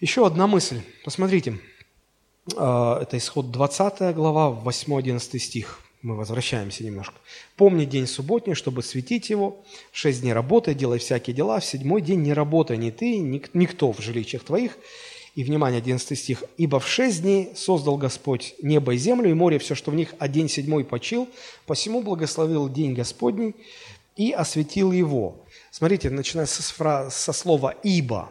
[0.00, 0.80] Еще одна мысль.
[1.04, 1.58] Посмотрите,
[2.56, 5.80] э, это исход 20 глава, 8-11 стих.
[6.00, 7.16] Мы возвращаемся немножко.
[7.56, 9.62] «Помни день субботний, чтобы светить его.
[9.92, 11.60] Шесть дней работай, делай всякие дела.
[11.60, 14.78] В седьмой день не работай ни ты, ни никто в жилищах твоих,
[15.38, 16.42] и, внимание, 11 стих.
[16.56, 20.16] «Ибо в шесть дней создал Господь небо и землю, и море, все, что в них,
[20.18, 21.28] а день седьмой почил,
[21.64, 23.54] посему благословил день Господний
[24.16, 25.36] и осветил его».
[25.70, 28.30] Смотрите, начиная со, со слова «ибо»,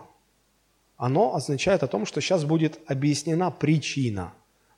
[0.97, 4.34] оно означает о том, что сейчас будет объяснена причина,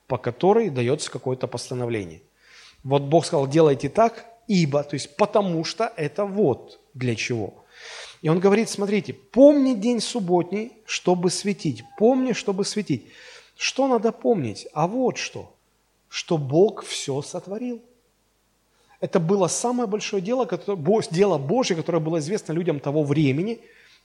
[0.05, 2.21] по которой дается какое-то постановление.
[2.83, 7.55] Вот Бог сказал, делайте так, ибо, то есть потому что это вот для чего–
[8.21, 11.83] и он говорит, смотрите, помни день субботний, чтобы светить.
[11.97, 13.05] Помни, чтобы светить.
[13.55, 14.67] Что надо помнить?
[14.73, 15.55] А вот что.
[16.09, 17.81] Что Бог все сотворил.
[18.99, 23.59] Это было самое большое дело, которое, дело Божье, которое было известно людям того времени.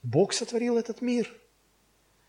[0.04, 1.32] Бог сотворил этот мир.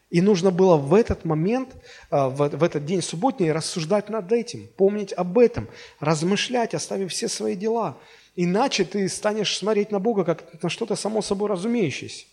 [0.10, 1.70] И нужно было в этот момент,
[2.10, 5.68] а, в этот день субботний рассуждать над этим, помнить об этом,
[6.00, 7.98] размышлять, оставив все свои дела–
[8.36, 12.26] Иначе ты станешь смотреть на Бога как на что-то само собой разумеющееся.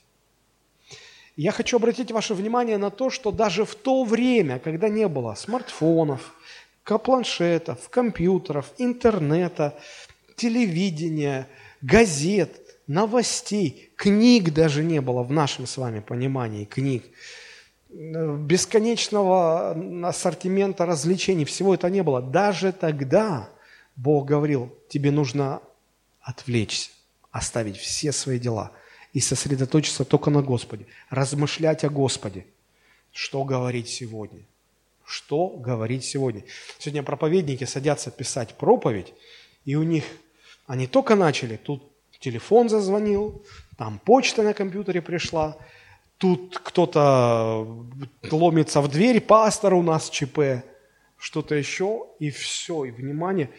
[1.36, 5.34] Я хочу обратить ваше внимание на то, что даже в то время, когда не было
[5.34, 6.34] смартфонов,
[6.84, 9.78] планшетов, компьютеров, интернета,
[10.36, 11.46] телевидения,
[11.80, 17.04] газет, новостей, книг даже не было в нашем с вами понимании книг,
[17.88, 19.76] бесконечного
[20.06, 22.20] ассортимента развлечений, всего это не было.
[22.20, 23.48] Даже тогда
[23.96, 25.62] Бог говорил, тебе нужно
[26.22, 26.90] отвлечься,
[27.30, 28.72] оставить все свои дела
[29.12, 32.46] и сосредоточиться только на Господе, размышлять о Господе.
[33.12, 34.40] Что говорить сегодня?
[35.04, 36.44] Что говорить сегодня?
[36.78, 39.12] Сегодня проповедники садятся писать проповедь,
[39.64, 40.04] и у них,
[40.66, 41.82] они только начали, тут
[42.18, 43.44] телефон зазвонил,
[43.76, 45.58] там почта на компьютере пришла,
[46.16, 47.66] тут кто-то
[48.30, 50.64] ломится в дверь, пастор у нас ЧП,
[51.18, 53.50] что-то еще, и все, и внимание,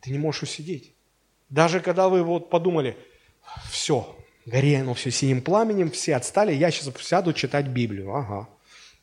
[0.00, 0.95] ты не можешь усидеть.
[1.48, 2.96] Даже когда вы вот подумали,
[3.70, 4.16] все,
[4.46, 8.14] гори оно все синим пламенем, все отстали, я сейчас сяду читать Библию.
[8.14, 8.48] Ага.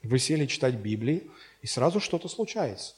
[0.04, 1.24] Вы сели читать Библию,
[1.62, 2.96] и сразу что-то случается.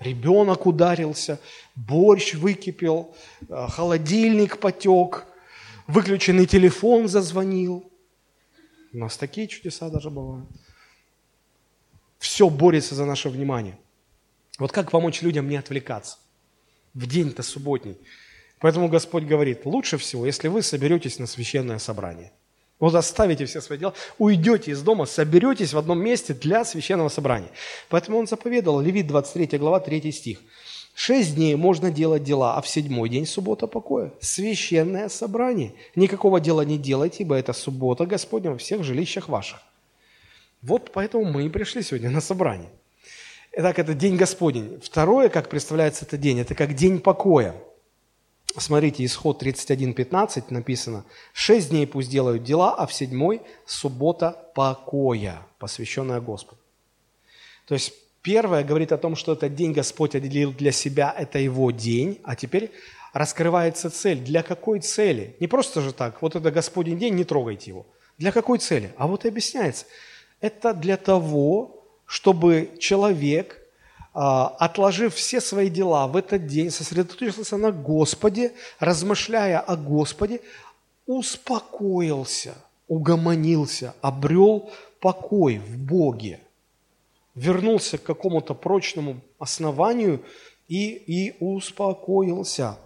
[0.00, 1.38] Ребенок ударился,
[1.76, 3.14] борщ выкипел,
[3.48, 5.26] э, холодильник потек,
[5.86, 7.88] выключенный телефон зазвонил.
[8.92, 10.48] У нас такие чудеса даже бывают.
[12.18, 13.78] Все борется за наше внимание.
[14.58, 16.18] Вот как помочь людям не отвлекаться
[16.94, 17.96] в день-то субботний?
[18.60, 22.30] Поэтому Господь говорит, лучше всего, если вы соберетесь на священное собрание.
[22.78, 27.48] Вот оставите все свои дела, уйдете из дома, соберетесь в одном месте для священного собрания.
[27.88, 30.38] Поэтому он заповедал, Левит 23 глава, 3 стих.
[30.94, 34.12] Шесть дней можно делать дела, а в седьмой день суббота покоя.
[34.20, 35.72] Священное собрание.
[35.94, 39.60] Никакого дела не делайте, ибо это суббота Господня во всех жилищах ваших.
[40.62, 42.68] Вот поэтому мы и пришли сегодня на собрание.
[43.52, 44.80] Итак, это день Господень.
[44.82, 47.54] Второе, как представляется этот день, это как день покоя.
[48.56, 56.20] Смотрите, исход 31.15 написано, «Шесть дней пусть делают дела, а в седьмой– суббота покоя, посвященная
[56.20, 56.60] Господу».
[57.66, 57.92] То есть
[58.22, 62.34] первое говорит о том, что этот день Господь отделил для себя, это его день, а
[62.34, 62.72] теперь
[63.12, 64.18] раскрывается цель.
[64.18, 65.36] Для какой цели?
[65.38, 67.86] Не просто же так, вот это Господень день, не трогайте его.
[68.18, 68.92] Для какой цели?
[68.96, 69.86] А вот и объясняется.
[70.40, 73.59] Это для того, чтобы человек
[74.12, 80.40] отложив все свои дела в этот день, сосредоточился на Господе, размышляя о Господе,
[81.06, 82.54] успокоился,
[82.88, 86.40] угомонился, обрел покой в Боге,
[87.34, 90.24] вернулся к какому-то прочному основанию
[90.68, 92.76] и, и успокоился.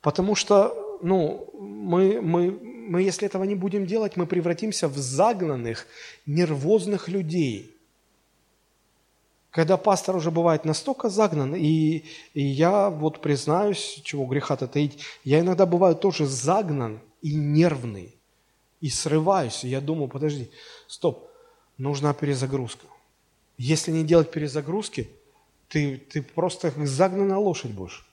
[0.00, 5.86] Потому что ну, мы, мы, мы, если этого не будем делать, мы превратимся в загнанных,
[6.26, 7.72] нервозных людей–
[9.56, 12.04] когда пастор уже бывает настолько загнан, и,
[12.34, 18.14] и я вот признаюсь, чего греха-то таить, я иногда бываю тоже загнан и нервный,
[18.82, 20.50] и срываюсь, и я думаю, подожди,
[20.88, 21.30] стоп,
[21.78, 22.86] нужна перезагрузка.
[23.56, 25.08] Если не делать перезагрузки,
[25.70, 28.06] ты, ты просто загнанная лошадь будешь.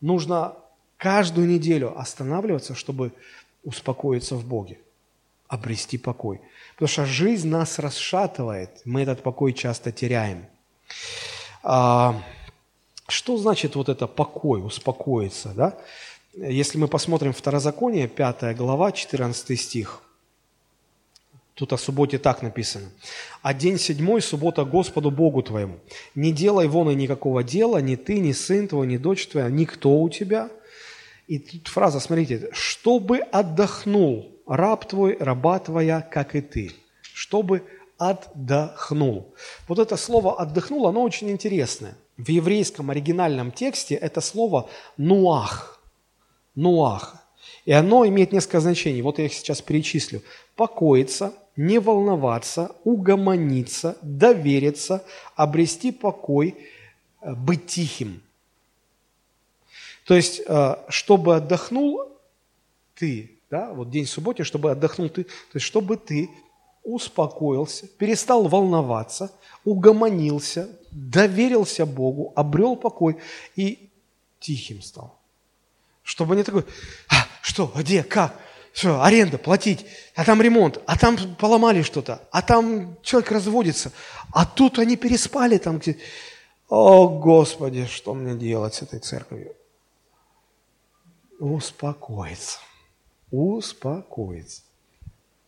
[0.00, 0.56] Нужно
[0.96, 3.12] каждую неделю останавливаться, чтобы
[3.62, 4.78] успокоиться в Боге,
[5.48, 6.40] обрести покой.
[6.74, 10.46] Потому что жизнь нас расшатывает, мы этот покой часто теряем.
[11.62, 12.20] А,
[13.08, 15.52] что значит вот это покой, успокоиться?
[15.54, 15.78] Да?
[16.34, 20.02] Если мы посмотрим Второзаконие, 5 глава, 14 стих.
[21.54, 22.90] Тут о субботе так написано.
[23.40, 25.78] «А день седьмой– суббота Господу Богу твоему.
[26.14, 29.98] Не делай вон и никакого дела, ни ты, ни сын твой, ни дочь твоя, никто
[29.98, 30.50] у тебя».
[31.26, 36.72] И тут фраза, смотрите, «чтобы отдохнул раб твой, раба твоя, как и ты».
[37.14, 37.62] Чтобы
[37.98, 39.34] отдохнул.
[39.68, 41.96] Вот это слово «отдохнул», оно очень интересное.
[42.16, 45.80] В еврейском оригинальном тексте это слово «нуах».
[46.54, 47.16] «Нуах».
[47.64, 49.02] И оно имеет несколько значений.
[49.02, 50.22] Вот я их сейчас перечислю.
[50.56, 56.56] Покоиться, не волноваться, угомониться, довериться, обрести покой,
[57.20, 58.22] э, быть тихим.
[60.04, 62.04] То есть, э, чтобы отдохнул
[62.94, 66.30] ты, да, вот день субботы, чтобы отдохнул ты, то есть, чтобы ты
[66.82, 69.32] успокоился, перестал волноваться,
[69.64, 73.16] угомонился, доверился Богу, обрел покой
[73.56, 73.90] и
[74.40, 75.18] тихим стал.
[76.02, 76.64] Чтобы не такой,
[77.08, 78.38] а, что, где, как,
[78.72, 83.90] что, аренда, платить, а там ремонт, а там поломали что-то, а там человек разводится,
[84.32, 85.96] а тут они переспали там где
[86.68, 89.56] О, Господи, что мне делать с этой церковью?
[91.40, 92.58] Успокоиться.
[93.30, 94.62] Успокоиться.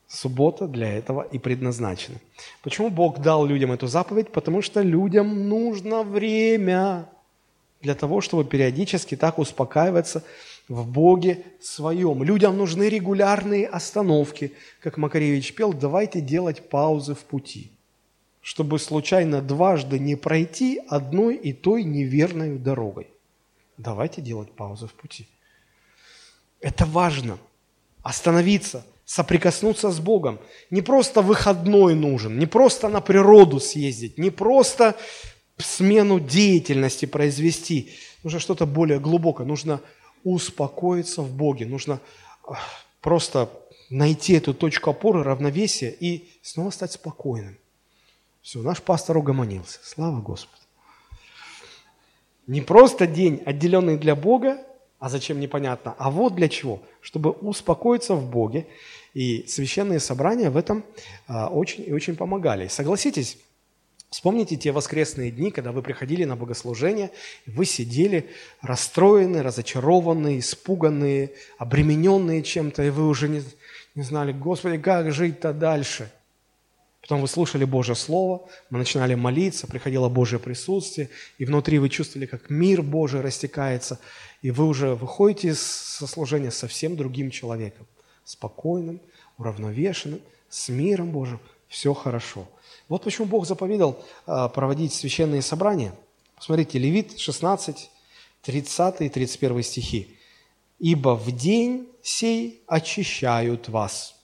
[0.09, 2.19] Суббота для этого и предназначена.
[2.63, 4.33] Почему Бог дал людям эту заповедь?
[4.33, 7.09] Потому что людям нужно время
[7.83, 10.25] для того, чтобы периодически так успокаиваться
[10.69, 12.23] в Боге своем.
[12.23, 14.53] Людям нужны регулярные остановки.
[14.81, 17.71] Как Макаревич пел, давайте делать паузы в пути,
[18.41, 23.09] чтобы случайно дважды не пройти одной и той неверной дорогой.
[23.77, 25.29] Давайте делать паузы в пути.
[26.61, 27.39] Это важно.
[28.09, 30.39] Остановиться– соприкоснуться с Богом.
[30.71, 34.97] Не просто выходной нужен, не просто на природу съездить, не просто
[35.57, 37.95] смену деятельности произвести.
[38.23, 39.81] Нужно что-то более глубокое, нужно
[40.25, 42.01] успокоиться в Боге, нужно
[43.01, 43.51] просто
[43.89, 47.57] найти эту точку опоры, равновесия и снова стать спокойным.
[48.43, 49.81] Все, наш пастор угомонился.
[49.83, 50.63] Слава Господу.
[52.47, 54.59] Не просто день, отделенный для Бога,
[54.99, 56.83] а зачем непонятно, а вот для чего.
[57.01, 58.67] Чтобы успокоиться в Боге
[59.15, 60.85] и священные собрания в этом
[61.27, 62.69] а, очень и очень помогали.
[62.69, 63.39] Согласитесь,
[64.11, 67.11] Вспомните те воскресные дни, когда вы приходили на богослужение,
[67.45, 68.31] вы сидели
[68.63, 73.43] расстроенные, разочарованные, испуганные, обремененные чем-то, и вы уже не,
[73.95, 76.11] не знали, Господи, как жить-то дальше?
[77.09, 82.27] Потом вы слушали Божье Слово, мы начинали молиться, приходило Божье присутствие, и внутри вы чувствовали,
[82.27, 83.99] как мир Божий растекается,
[84.43, 87.87] и вы уже выходите со служения совсем другим человеком
[88.25, 89.01] спокойным,
[89.39, 92.47] уравновешенным, с миром Божьим, все хорошо.
[92.89, 95.95] Вот почему Бог заповедал а, проводить священные собрания.
[96.39, 97.91] Смотрите, Левит 16,
[98.43, 100.19] 30 и 31 стихи.
[100.79, 104.18] «Ибо в день сей очищают вас».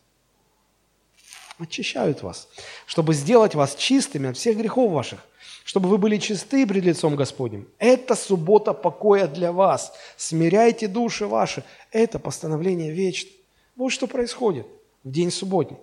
[1.58, 2.48] Очищают вас,
[2.86, 5.20] чтобы сделать вас чистыми от всех грехов ваших,
[5.64, 7.68] чтобы вы были чисты пред лицом Господним.
[7.78, 9.92] Это суббота покоя для вас.
[10.16, 11.62] Смиряйте души ваши.
[11.92, 13.32] Это постановление вечное.
[13.76, 14.66] Вот что происходит
[15.04, 15.78] в день субботний.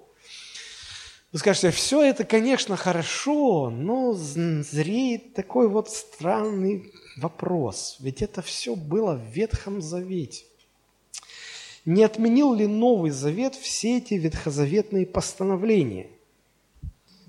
[1.32, 7.96] Вы скажете, все это, конечно, хорошо, но зреет такой вот странный вопрос.
[8.00, 10.44] Ведь это все было в Ветхом Завете.
[11.86, 16.08] Не отменил ли Новый Завет все эти ветхозаветные постановления?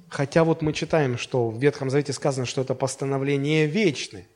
[0.09, 4.27] Хотя вот мы читаем, что в Ветхом Завете сказано, что это постановление вечное.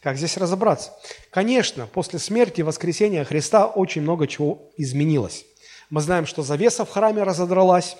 [0.00, 0.92] Как здесь разобраться?
[1.30, 5.44] Конечно, после смерти и воскресения Христа очень много чего изменилось.
[5.90, 7.96] Мы знаем, что завеса в храме разодралась,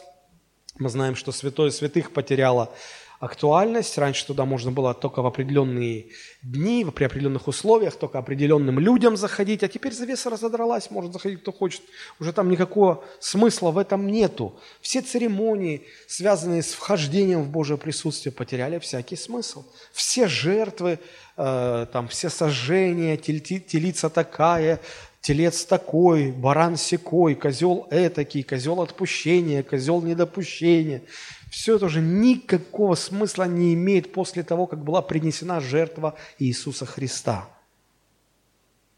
[0.79, 2.73] мы знаем, что святое святых потеряло
[3.21, 3.99] актуальность.
[3.99, 6.07] Раньше туда можно было только в определенные
[6.43, 11.53] дни, при определенных условиях, только определенным людям заходить, а теперь завеса разодралась, может заходить кто
[11.53, 11.83] хочет.
[12.21, 14.59] Уже там никакого смысла в этом нету.
[14.81, 19.65] Все церемонии, связанные с вхождением в Божье присутствие, потеряли всякий смысл.
[19.93, 21.01] Все жертвы,
[21.37, 24.81] э, там, все сожжения, телица такая,
[25.21, 31.03] телец такой, баран секой, козел этакий, козел отпущения, козел недопущения–
[31.51, 37.49] все это уже никакого смысла не имеет после того, как была принесена жертва Иисуса Христа.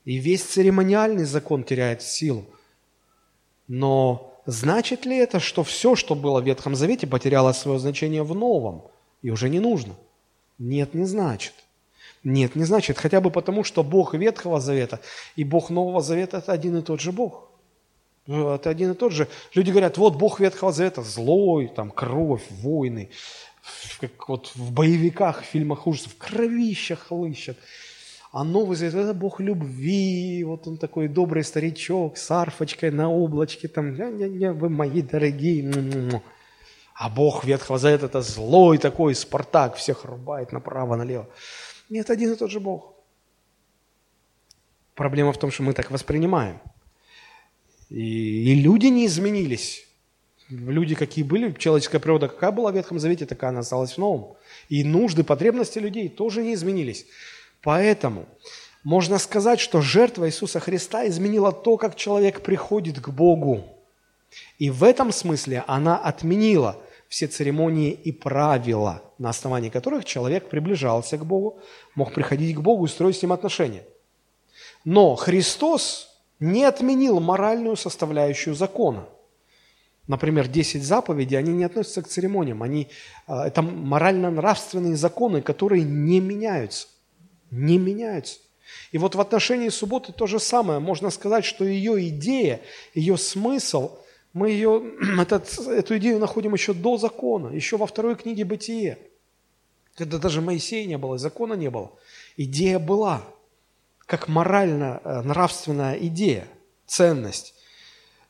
[0.04, 2.46] И весь церемониальный закон теряет силу.
[3.68, 8.34] Но значит ли это, что все, что было в Ветхом Завете, потеряло свое значение в
[8.34, 8.84] Новом
[9.22, 9.94] и уже не нужно?
[10.58, 11.54] Нет, не значит.
[12.24, 12.98] Нет, не значит.
[12.98, 15.00] Хотя бы потому, что Бог Ветхого Завета
[15.36, 17.49] и Бог Нового Завета– это один и тот же Бог.
[18.30, 19.26] Это один и тот же.
[19.54, 23.10] Люди говорят, вот Бог Ветхого Завета злой, там кровь, войны,
[24.00, 27.58] как вот в боевиках, в фильмах ужасов, кровища хлыщет.
[28.30, 33.66] А Новый Завет– это Бог любви, вот он такой добрый старичок с арфочкой на облачке,
[33.66, 36.22] там, я, я, я, вы мои дорогие.
[36.94, 41.28] А Бог Ветхого Завета– это злой такой Спартак, всех рубает направо-налево.
[41.88, 42.94] Нет, один и тот же Бог.
[44.94, 46.60] Проблема в том, что мы так воспринимаем.
[47.90, 49.86] И, и люди не изменились.
[50.48, 54.34] Люди какие были, человеческая природа какая была в Ветхом Завете, такая она осталась в Новом.
[54.68, 57.06] И нужды, потребности людей тоже не изменились.
[57.62, 58.26] Поэтому
[58.82, 63.64] можно сказать, что жертва Иисуса Христа изменила то, как человек приходит к Богу.
[64.58, 66.76] И в этом смысле она отменила–
[67.10, 71.60] все церемонии и правила, на основании которых человек приближался к Богу,
[71.96, 73.82] мог приходить к Богу и строить с Ним отношения.
[74.84, 76.09] Но Христос
[76.40, 79.06] не отменил моральную составляющую закона.
[80.06, 82.62] Например, 10 заповедей, они не относятся к церемониям.
[82.62, 82.88] Они,
[83.26, 86.88] а, это морально-нравственные законы, которые не меняются.
[87.50, 88.40] Не меняются.
[88.90, 90.80] И вот в отношении субботы то же самое.
[90.80, 92.60] Можно сказать, что ее идея,
[92.94, 93.98] ее смысл–
[94.32, 94.82] мы ее,
[95.20, 98.98] этот, эту идею находим еще до закона, еще во второй книге «Бытие»,
[99.94, 101.92] когда даже Моисея не было, закона не было.
[102.36, 103.22] Идея была,
[104.10, 106.48] как морально-нравственная э, идея,
[106.84, 107.54] ценность.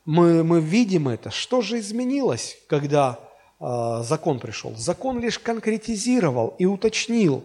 [0.04, 1.30] Мы, мы видим это.
[1.30, 3.18] Что же изменилось, когда
[3.58, 4.76] э, закон пришел?
[4.76, 7.44] Закон лишь конкретизировал и уточнил,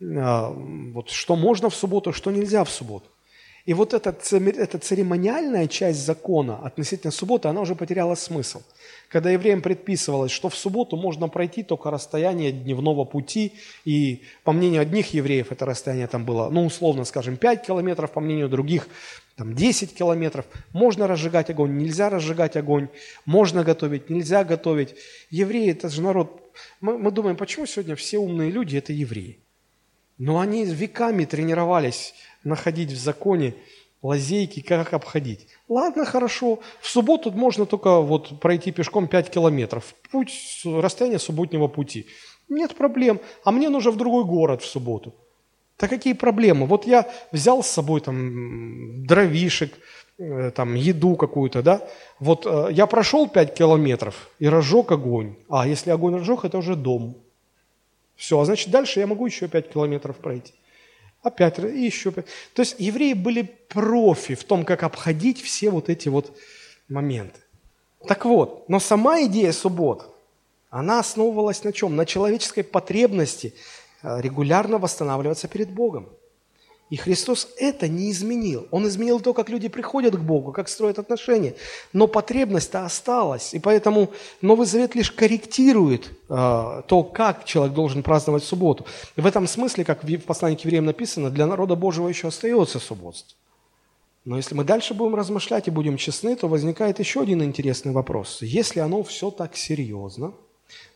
[0.00, 0.46] э,
[0.94, 3.10] вот, что можно в субботу, что нельзя в субботу.
[3.64, 8.62] И вот эта, эта церемониальная часть закона относительно субботы, она уже потеряла смысл.
[9.08, 13.52] Когда евреям предписывалось, что в субботу можно пройти только расстояние дневного пути,
[13.84, 18.20] и по мнению одних евреев это расстояние там было, ну, условно скажем, 5 километров, по
[18.20, 18.88] мнению других,
[19.36, 20.46] там 10 километров.
[20.72, 22.88] Можно разжигать огонь, нельзя разжигать огонь,
[23.26, 24.96] можно готовить, нельзя готовить.
[25.30, 26.42] Евреи– это же народ.
[26.80, 29.38] Мы, мы думаем, почему сегодня все умные люди– это евреи?
[30.18, 32.14] Но они веками тренировались
[32.44, 33.54] находить в законе
[34.02, 35.46] лазейки, как обходить.
[35.68, 39.94] Ладно, хорошо, в субботу можно только вот пройти пешком 5 километров.
[40.10, 42.06] Путь, расстояние субботнего пути.
[42.48, 43.20] Нет проблем.
[43.44, 45.14] А мне нужно в другой город в субботу.
[45.76, 46.66] Так какие проблемы?
[46.66, 49.72] Вот я взял с собой там дровишек,
[50.18, 51.88] э, там еду какую-то, да?
[52.20, 55.36] Вот э, я прошел 5 километров и разжег огонь.
[55.48, 57.16] А если огонь разжег, это уже дом.
[58.16, 60.52] Все, а значит дальше я могу еще 5 километров пройти
[61.22, 62.10] опять и еще.
[62.10, 62.24] То
[62.56, 66.36] есть евреи были профи в том, как обходить все вот эти вот
[66.88, 67.40] моменты.
[68.06, 70.14] Так вот, но сама идея суббот,
[70.70, 71.96] она основывалась на чем?
[71.96, 73.54] На человеческой потребности
[74.02, 76.08] э, регулярно восстанавливаться перед Богом.
[76.92, 78.68] И Христос это не изменил.
[78.70, 81.54] Он изменил то, как люди приходят к Богу, как строят отношения.
[81.94, 83.54] Но потребность-то осталась.
[83.54, 84.10] И поэтому
[84.42, 88.84] Новый Завет лишь корректирует э, то, как человек должен праздновать субботу.
[89.16, 92.78] И в этом смысле, как в послании к евреям написано, для народа Божьего еще остается
[92.78, 93.38] субботство.
[94.26, 98.42] Но если мы дальше будем размышлять и будем честны, то возникает еще один интересный вопрос.
[98.42, 100.34] Если оно все так серьезно,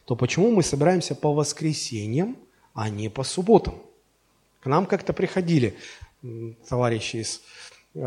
[0.04, 2.36] то почему мы собираемся по воскресеньям,
[2.74, 3.85] а не по субботам?
[4.66, 5.76] К нам как-то приходили
[6.68, 7.40] товарищи из
[7.94, 8.00] э,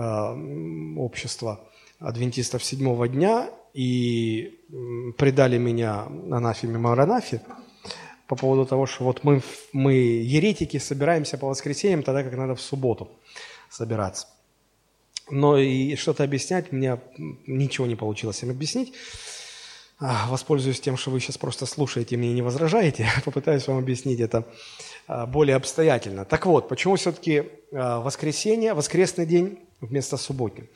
[0.98, 1.62] общества
[2.00, 4.60] адвентистов седьмого дня и
[5.18, 7.42] предали меня анафеме Маранафе
[8.28, 9.42] по поводу того, что вот мы,
[9.72, 13.10] мы еретики собираемся по воскресеньям, тогда как надо в субботу
[13.70, 14.28] собираться.
[15.32, 17.00] Но и что-то объяснять, меня
[17.48, 18.94] ничего не получилось им объяснить.
[20.00, 24.46] Воспользуюсь тем, что вы сейчас просто слушаете, мне не возражаете, попытаюсь вам объяснить это
[25.08, 26.24] а, более обстоятельно.
[26.24, 30.68] Так вот, почему все-таки а, воскресенье, воскресный день вместо субботнего?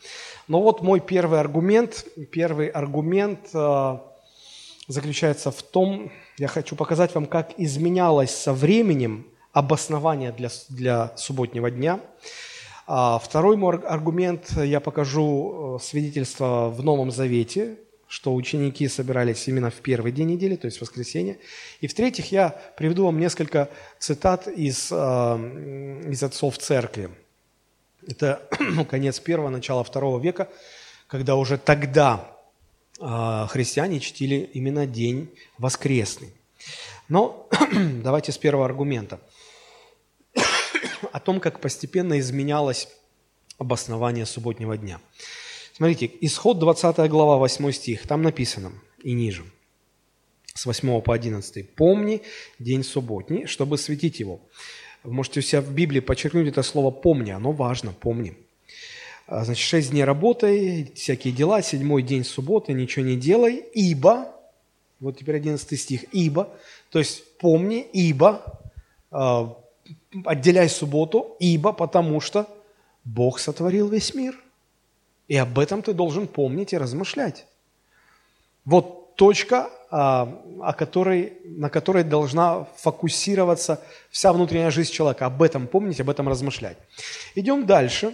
[0.49, 2.05] Ну вот мой первый аргумент.
[2.31, 4.03] Первый аргумент а,
[4.89, 11.71] заключается в том, я хочу показать вам, как изменялось со временем обоснование для, для субботнего
[11.71, 12.01] дня.
[12.85, 17.77] Второй мой аргумент, я покажу э, свидетельство в Новом Завете,
[18.13, 21.39] что ученики собирались именно в первый день недели, то есть в воскресенье.
[21.81, 24.95] И в-третьих, я приведу вам несколько цитат из, э,
[26.11, 27.09] из отцов церкви.
[28.07, 28.47] Это
[28.91, 30.47] конец первого, начало второго века,
[31.07, 32.37] когда уже тогда
[32.99, 36.35] э, христиане чтили именно день воскресный.
[37.09, 37.49] Но
[38.03, 39.21] давайте с первого аргумента.
[41.11, 42.89] О том, как постепенно изменялось
[43.57, 44.99] обоснование субботнего дня.
[45.75, 49.43] Смотрите, исход 20 глава, 8 стих, там написано и ниже,
[50.53, 51.67] с 8 по 11.
[51.71, 52.21] «Помни
[52.59, 54.39] день субботний, чтобы светить его.
[55.03, 57.31] Вы можете у себя в Библии подчеркнуть это слово «помни».
[57.31, 58.37] Оно важно, помни.
[59.25, 64.31] А, значит, шесть дней работай, всякие дела, седьмой день субботы, ничего не делай, ибо,
[64.99, 66.55] вот теперь одиннадцатый стих, ибо,
[66.91, 68.61] то есть помни, ибо,
[69.11, 69.47] э,
[70.23, 72.47] отделяй субботу, ибо, потому что
[73.03, 74.42] Бог сотворил весь мир.
[75.27, 77.45] И об этом ты должен помнить и размышлять.
[78.65, 85.25] Вот точка, а, о которой, на которой должна фокусироваться вся внутренняя жизнь человека.
[85.25, 86.77] Об этом помнить, об этом размышлять.
[87.35, 88.13] Идем дальше.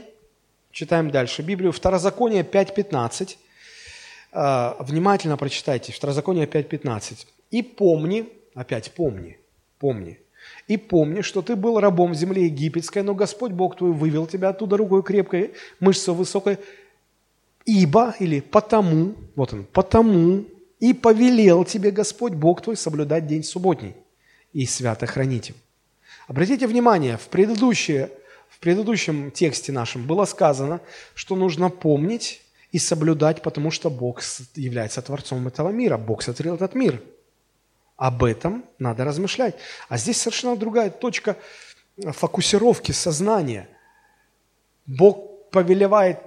[0.71, 1.41] Читаем дальше.
[1.41, 3.37] Библию Второзаконие 5.15.
[4.31, 5.91] А, внимательно прочитайте.
[5.91, 7.25] Второзаконие 5.15.
[7.51, 9.39] «И помни, опять помни,
[9.79, 10.19] помни,
[10.67, 14.49] и помни, что ты был рабом в земле египетской, но Господь Бог твой вывел тебя
[14.49, 16.59] оттуда рукой крепкой, мышцей высокой,
[17.69, 20.45] ибо, или потому, вот он, потому,
[20.79, 23.95] и повелел тебе Господь Бог твой соблюдать день субботний
[24.53, 25.55] и свято хранить им.
[26.27, 28.09] Обратите внимание, в, предыдущее,
[28.49, 30.79] в предыдущем тексте нашем было сказано,
[31.13, 32.41] что нужно помнить
[32.71, 34.21] и соблюдать, потому что Бог
[34.55, 37.01] является Творцом этого мира, Бог сотворил этот мир–
[37.99, 39.55] об этом надо размышлять.
[39.89, 41.35] А здесь совершенно другая точка
[42.01, 43.67] фокусировки сознания.
[44.85, 46.19] Бог повелевает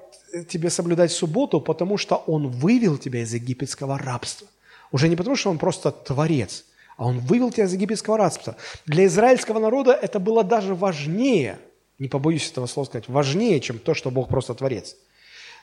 [0.48, 4.48] тебе соблюдать субботу, потому что Он вывел тебя из египетского рабства.
[4.90, 6.64] Уже не потому, что Он просто творец,
[6.96, 8.56] а Он вывел тебя из египетского рабства.
[8.86, 11.58] Для израильского народа это было даже важнее,
[11.98, 14.96] не побоюсь этого слова сказать, важнее, чем то, что Бог просто творец.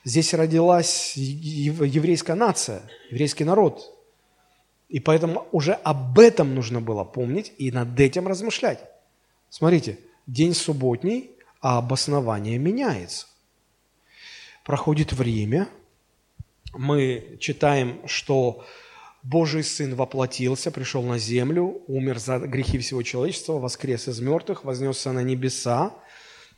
[0.05, 3.93] Здесь родилась еврейская нация, еврейский народ,
[4.87, 8.79] и поэтому уже об этом нужно было помнить и над этим размышлять.
[9.49, 13.27] Смотрите, день субботний, а обоснование меняется.
[14.69, 15.67] Проходит время,
[16.73, 18.63] мы читаем, что
[19.23, 25.11] Божий Сын воплотился, пришел на землю, умер за грехи всего человечества, воскрес из мертвых, вознесся
[25.11, 25.91] на небеса,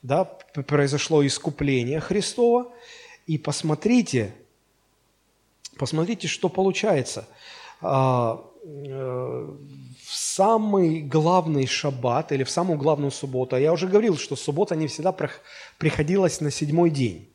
[0.02, 2.74] да, произошло искупление Христова.
[3.28, 4.36] И посмотрите,
[5.78, 7.30] посмотрите, что получается–
[7.82, 9.48] а, э,
[10.06, 14.76] в самый главный шаббат или в самую главную субботу, а я уже говорил, что суббота
[14.76, 15.16] не всегда
[15.80, 17.31] приходилась на седьмой день.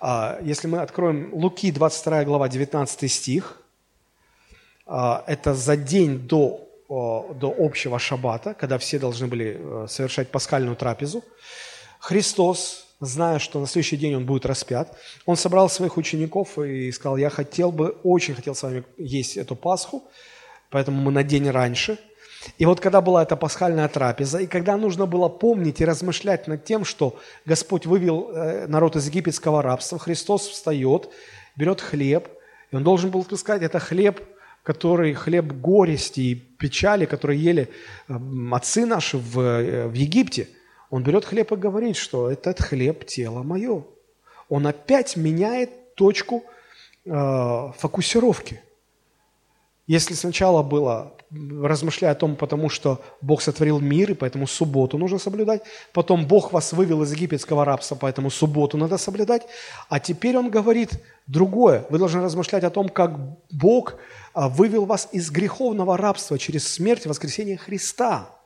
[0.00, 3.60] А, если мы откроем Луки, 22 глава, 19 стих,
[4.86, 10.74] а, это за день до, до общего шаббата, когда все должны были э, совершать пасхальную
[10.74, 11.22] трапезу,
[12.00, 14.96] Христос зная, что на следующий день он будет распят,
[15.26, 19.54] он собрал своих учеников и сказал, я хотел бы, очень хотел с вами есть эту
[19.54, 20.04] Пасху,
[20.70, 21.98] поэтому мы на день раньше.
[22.58, 26.64] И вот когда была эта пасхальная трапеза, и когда нужно было помнить и размышлять над
[26.64, 31.10] тем, что Господь вывел э, народ из египетского рабства, Христос встает,
[31.56, 32.28] берет хлеб,
[32.70, 34.20] и он должен был сказать, это хлеб,
[34.62, 37.70] который хлеб горести и печали, который ели
[38.52, 40.48] отцы наши в, э, в Египте–
[40.90, 43.84] он берет хлеб и говорит, что этот хлеб– тело мое.
[44.48, 46.44] Он опять меняет точку
[47.04, 48.60] э, фокусировки.
[49.86, 55.18] Если сначала было, размышляя о том, потому что Бог сотворил мир, и поэтому субботу нужно
[55.18, 55.62] соблюдать,
[55.92, 59.42] потом Бог вас вывел из египетского рабства, поэтому субботу надо соблюдать,
[59.88, 60.90] а теперь Он говорит
[61.26, 61.86] другое.
[61.90, 63.12] Вы должны размышлять о том, как
[63.50, 63.94] Бог
[64.34, 68.30] э, вывел вас из греховного рабства через смерть и воскресение Христа–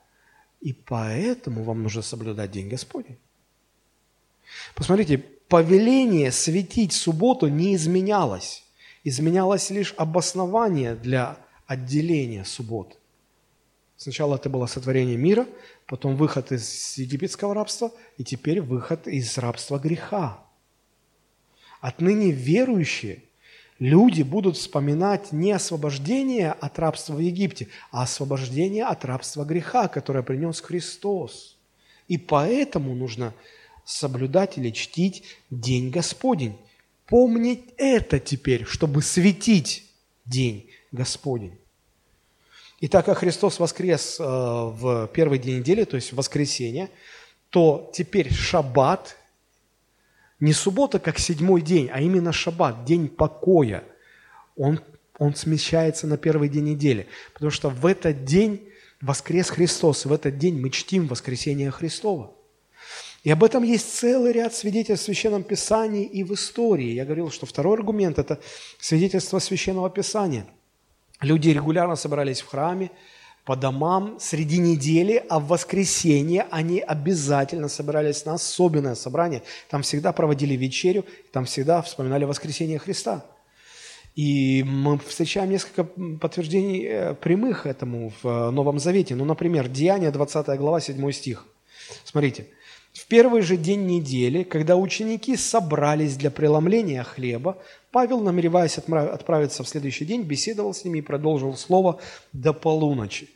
[0.64, 3.18] и поэтому вам нужно соблюдать День Господень.
[4.74, 8.64] Посмотрите, повеление светить субботу не изменялось.
[9.05, 12.98] Изменялось лишь обоснование для отделения суббот.
[13.96, 15.46] Сначала это было сотворение мира,
[15.86, 20.44] потом выход из египетского рабства, и теперь выход из рабства греха.
[21.80, 23.22] Отныне верующие–
[23.78, 30.22] люди будут вспоминать не освобождение от рабства в Египте, а освобождение от рабства греха, которое
[30.22, 31.56] принес Христос.
[32.08, 33.34] И поэтому нужно
[33.84, 36.56] соблюдать или чтить День Господень.
[37.06, 39.84] Помнить это теперь, чтобы светить
[40.24, 41.59] День Господень.
[42.78, 46.88] И так как Христос воскрес э, в первый день недели, то есть в воскресенье,
[47.51, 49.16] то теперь шаббат
[50.38, 53.84] не суббота как седьмой день, а именно шаббат, день покоя.
[54.57, 54.80] Он,
[55.18, 58.68] он смещается на первый день недели, потому что в этот день
[59.01, 62.32] воскрес Христос, в этот день мы чтим воскресение Христова.
[63.24, 66.92] И об этом есть целый ряд свидетельств в Священном Писании и в истории.
[66.92, 68.38] Я говорил, что второй аргумент– это
[68.78, 70.47] свидетельство Священного Писания.
[71.20, 72.90] Люди регулярно собирались в храме,
[73.44, 79.42] по домам среди недели, а в воскресенье они обязательно собирались на особенное собрание.
[79.68, 83.24] Там всегда проводили вечерю, там всегда вспоминали воскресение Христа.
[84.14, 89.16] И мы встречаем несколько подтверждений э, прямых этому в э, Новом Завете.
[89.16, 91.44] Ну, например, Деяние, 20 глава, 7 стих.
[92.04, 92.46] Смотрите,
[92.95, 97.59] в первый же день недели, когда ученики собрались для преломления хлеба,
[97.90, 102.01] Павел, намереваясь отправиться в следующий день, беседовал с ними и продолжил слово
[102.32, 103.28] до полуночи.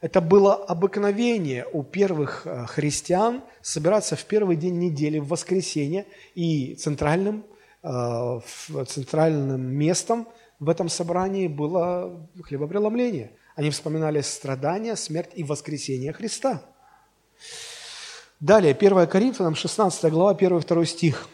[0.00, 6.74] Это было обыкновение у первых э, христиан собираться в первый день недели, в воскресенье, и
[6.74, 7.44] центральным,
[7.82, 8.40] э,
[8.88, 10.26] центральным местом
[10.58, 13.32] в этом собрании было хлебопреломление.
[13.56, 16.62] Они вспоминали страдания, смерть и воскресение Христа.
[18.42, 21.28] Далее, 1 Коринфянам, 16 глава, 1-2 стих.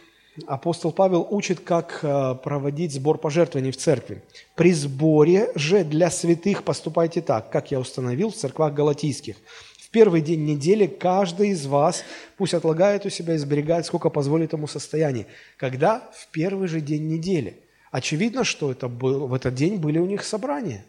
[0.45, 4.21] Апостол Павел учит, как э, проводить сбор пожертвований в церкви.
[4.53, 9.37] «При сборе же для святых поступайте так, как я установил в церквах галатийских.
[9.79, 12.03] В первый день недели каждый из вас
[12.37, 15.25] пусть отлагает у себя и сберегает, сколько позволит ему состояние».
[15.57, 16.11] Когда?
[16.13, 17.57] В первый же день недели.
[17.89, 20.85] Очевидно, что это был, в этот день были у них собрания.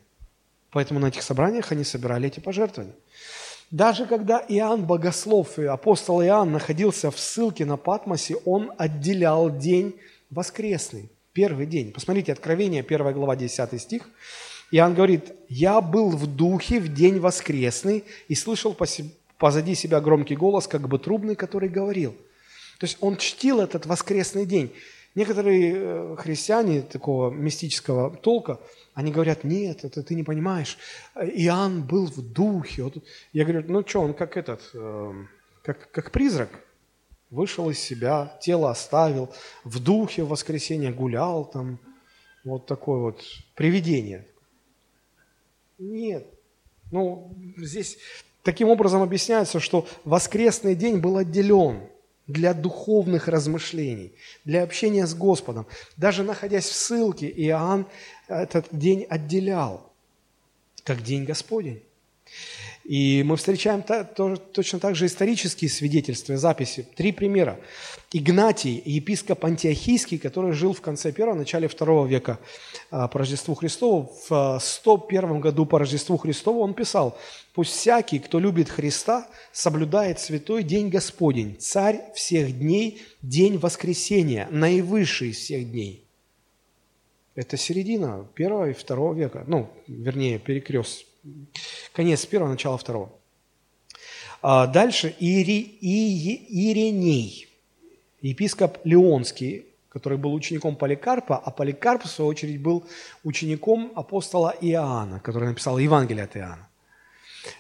[0.71, 2.95] Поэтому на этих собраниях они собирали эти пожертвования.
[3.71, 9.95] Даже когда Иоанн Богослов и апостол Иоанн находился в ссылке на Патмосе, он отделял день
[10.29, 11.93] воскресный, первый день.
[11.93, 14.09] Посмотрите, Откровение, 1 глава, 10 стих.
[14.73, 18.77] Иоанн говорит, «Я был в духе в день воскресный и слышал
[19.39, 22.13] позади себя громкий голос, как бы трубный, который говорил».
[22.81, 24.73] То есть он чтил этот воскресный день.
[25.15, 28.59] Некоторые э, христиане такого мистического толка–
[29.01, 30.77] они говорят, нет, это ты не понимаешь.
[31.17, 32.85] Иоанн был в духе.
[32.85, 32.97] Вот.
[33.33, 35.13] Я говорю, ну что, он как этот, э,
[35.63, 36.51] как, как призрак.
[37.31, 39.33] Вышел из себя, тело оставил,
[39.65, 41.79] в духе в воскресенье гулял там.
[42.45, 43.23] Вот такое вот
[43.55, 44.27] привидение.
[45.79, 46.27] Нет.
[46.91, 47.99] Ну, здесь
[48.43, 51.89] таким образом объясняется, что воскресный день был отделен
[52.27, 54.13] для духовных размышлений,
[54.45, 55.67] для общения с Господом.
[55.97, 57.87] Даже находясь в ссылке, Иоанн
[58.29, 59.93] этот день отделял,
[60.85, 61.83] как день Господень.
[62.85, 63.85] И мы встречаем
[64.53, 66.87] точно так же исторические свидетельства записи.
[66.97, 67.61] Три примера.
[68.13, 72.41] Игнатий, епископ Антиохийский, который жил в конце первого, начале второго века
[72.91, 77.17] а, по Рождеству Христову, в 101 году по Рождеству Христову он писал,
[77.55, 85.29] «Пусть всякий, кто любит Христа, соблюдает святой день Господень, царь всех дней, день воскресения, наивысший
[85.29, 86.05] из всех дней».
[87.37, 91.07] Это середина первого и второго века, ну, вернее, перекрест,
[91.93, 93.11] конец первого, начало второго.
[94.43, 97.49] А дальше Ири, И, Ириней,
[98.23, 102.85] епископ Леонский, который был учеником Поликарпа, а Поликарп, в свою очередь, был
[103.25, 106.69] учеником апостола Иоанна, который написал Евангелие от Иоанна.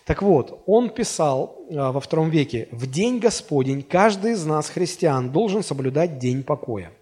[0.05, 5.33] Так вот, он писал а, во втором веке, «В день Господень каждый из нас, христиан,
[5.33, 6.93] должен соблюдать день покоя».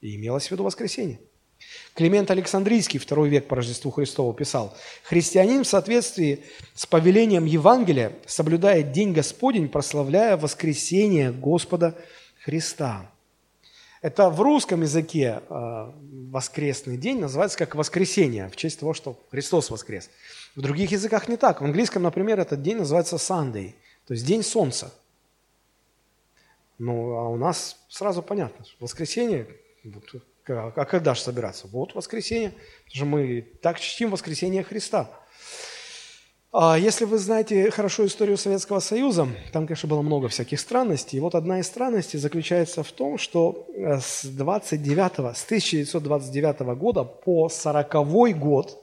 [0.00, 1.18] И имелось в виду воскресенье.
[1.94, 6.44] Климент Александрийский, второй век по Рождеству Христову, писал, «Христианин в соответствии
[6.74, 11.96] с повелением Евангелия соблюдает День Господень, прославляя воскресение Господа
[12.44, 13.10] Христа».
[14.00, 15.92] Это в русском языке э,
[16.30, 20.08] воскресный день называется как воскресенье, в честь того, что Христос воскрес.
[20.54, 21.60] В других языках не так.
[21.60, 23.74] В английском, например, этот день называется Sunday,
[24.06, 24.94] то есть день солнца.
[26.78, 29.48] Ну, а у нас сразу понятно, воскресенье,
[30.48, 31.66] а когда же собираться?
[31.68, 32.50] Вот воскресенье.
[32.84, 35.10] Потому что мы так чтим воскресение Христа.
[36.50, 41.20] А если вы знаете хорошо историю Советского Союза, там, конечно, было много всяких странностей.
[41.20, 47.50] Вот одна из странностей заключается в том, что э, с 29, с 1929 года по
[47.50, 48.82] 40 год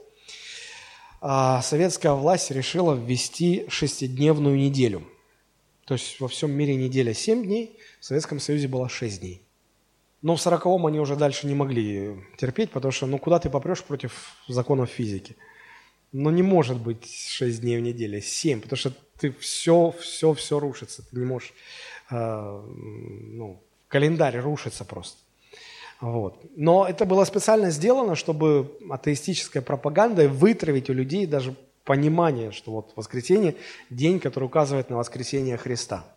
[1.20, 5.02] а, советская власть решила ввести шестидневную неделю.
[5.86, 9.45] То есть во всем мире неделя 7 дней, в Советском Союзе было 6 дней.
[10.26, 13.84] Но в сороковом они уже дальше не могли терпеть, потому что ну куда ты попрешь
[13.84, 15.36] против законов физики?
[16.10, 20.58] Ну не может быть 6 дней в неделю, 7, потому что ты все, все, все
[20.58, 21.08] рушится.
[21.08, 21.52] Ты не можешь,
[22.10, 25.16] э, ну, календарь рушится просто.
[26.00, 26.44] Вот.
[26.56, 31.54] Но это было специально сделано, чтобы атеистической пропагандой вытравить у людей даже
[31.84, 33.54] понимание, что вот воскресенье–
[33.90, 36.15] день, который указывает на воскресение Христа.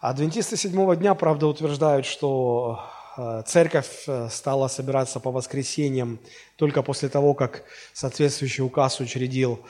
[0.00, 2.80] Адвентисты седьмого дня, правда, утверждают, что
[3.18, 6.18] э, церковь э, стала собираться по воскресеньям
[6.56, 9.60] только после того, как соответствующий указ учредил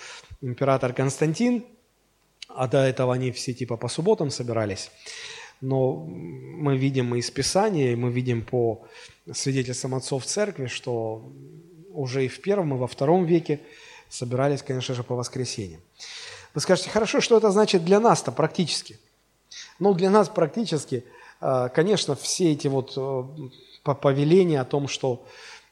[0.40, 1.64] император Константин,
[2.46, 4.92] а до этого они все типа по субботам собирались.
[5.60, 8.86] Но мы видим из Писания, мы видим по
[9.32, 11.28] свидетельствам отцов церкви, что
[11.92, 13.58] уже и в первом, и во втором веке
[14.08, 15.80] собирались, конечно же, по воскресеньям.
[16.54, 18.96] Вы скажете, хорошо, что это значит для нас-то практически–
[19.78, 21.04] ну, для нас практически,
[21.40, 25.26] э, конечно, все эти вот э, повеления о том, что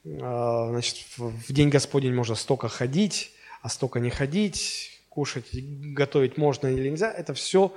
[0.04, 0.10] э,
[0.70, 6.88] значит, в День Господень можно столько ходить, а столько не ходить, кушать, готовить можно или
[6.88, 7.72] нельзя, это все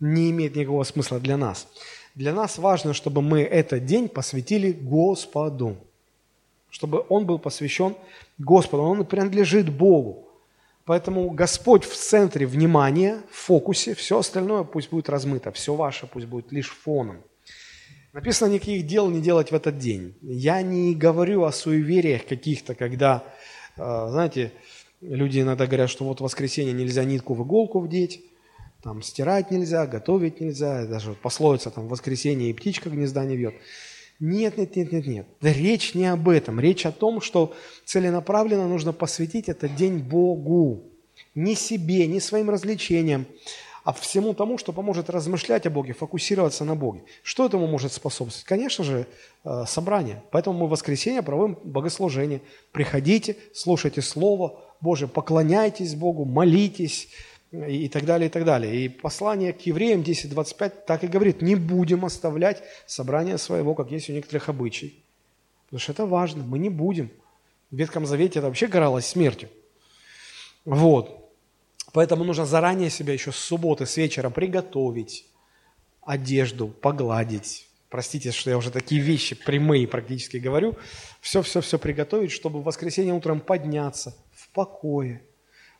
[0.00, 1.68] не имеет никакого смысла для нас.
[2.14, 5.78] Для нас важно, чтобы мы этот день посвятили Господу,
[6.70, 7.96] чтобы он был посвящен
[8.38, 10.28] Господу, он принадлежит Богу.
[10.84, 16.26] Поэтому Господь в центре внимания, в фокусе, все остальное пусть будет размыто, все ваше пусть
[16.26, 17.22] будет лишь фоном.
[18.12, 20.14] Написано, никаких дел не делать в этот день.
[20.20, 23.24] Я не говорю о суевериях каких-то, когда,
[23.76, 24.52] э, знаете,
[25.00, 28.22] люди иногда говорят, что вот в воскресенье нельзя нитку в иголку вдеть,
[28.82, 33.54] там стирать нельзя, готовить нельзя, даже пословица там в воскресенье и птичка гнезда не вьет.
[34.24, 35.26] Нет, нет, нет, нет, нет.
[35.40, 36.60] Речь не об этом.
[36.60, 37.52] Речь о том, что
[37.84, 40.84] целенаправленно нужно посвятить этот день Богу.
[41.34, 43.26] Не себе, не своим развлечениям,
[43.82, 47.02] а всему тому, что поможет размышлять о Боге, фокусироваться на Боге.
[47.24, 48.44] Что этому может способствовать?
[48.44, 49.08] Конечно же,
[49.42, 50.22] э, собрание.
[50.30, 52.42] Поэтому мы в воскресенье проводим богослужение.
[52.70, 57.08] Приходите, слушайте Слово Божие, поклоняйтесь Богу, молитесь,
[57.52, 58.74] и так далее, и так далее.
[58.74, 64.08] И послание к евреям 10.25 так и говорит, не будем оставлять собрание своего, как есть
[64.08, 65.04] у некоторых обычай.
[65.66, 67.10] Потому что это важно, мы не будем.
[67.70, 69.50] В Ветхом Завете это вообще каралось смертью.
[70.64, 71.30] Вот.
[71.92, 75.26] Поэтому нужно заранее себя еще с субботы, с вечера приготовить
[76.00, 77.68] одежду, погладить.
[77.90, 80.76] Простите, что я уже такие вещи прямые практически говорю.
[81.20, 85.22] Все-все-все приготовить, чтобы в воскресенье утром подняться в покое,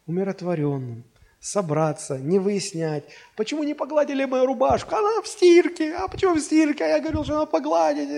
[0.07, 1.05] умиротворенным,
[1.43, 3.05] собраться, не выяснять,
[3.37, 7.25] почему не погладили мою рубашку, она в стирке, а почему в стирке, а я говорил,
[7.25, 8.09] что она погладить.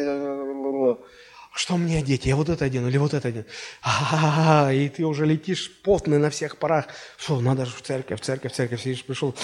[1.54, 2.26] Что мне одеть?
[2.26, 3.46] Я вот это одену или вот это одену?
[3.80, 6.88] А-а-а, и ты уже летишь потный на всех парах.
[7.16, 9.34] Что, надо же в церковь, в церковь, в церковь, сидишь, пришел.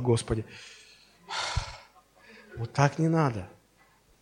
[0.00, 0.44] Господи.
[2.56, 3.48] Вот так не надо.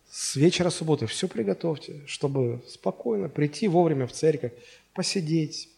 [0.09, 4.53] С вечера субботы все приготовьте, чтобы спокойно прийти вовремя в церковь,
[4.93, 5.69] посидеть,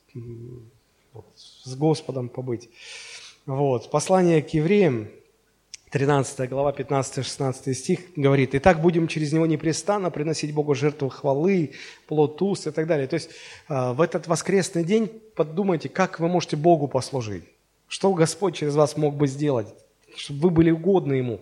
[1.65, 2.69] с Господом побыть.
[3.45, 3.89] Вот.
[3.91, 5.09] Послание к евреям,
[5.91, 11.73] 13 глава, 15-16 стих говорит, «Итак, будем через него непрестанно приносить Богу жертву хвалы,
[12.07, 13.07] плод уст и так далее».
[13.07, 13.29] То есть
[13.67, 17.43] а, в этот воскресный день подумайте, как вы можете Богу послужить.
[17.87, 19.67] Что Господь через вас мог бы сделать,
[20.15, 21.41] чтобы вы были угодны Ему,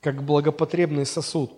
[0.00, 1.52] как благопотребный сосуд.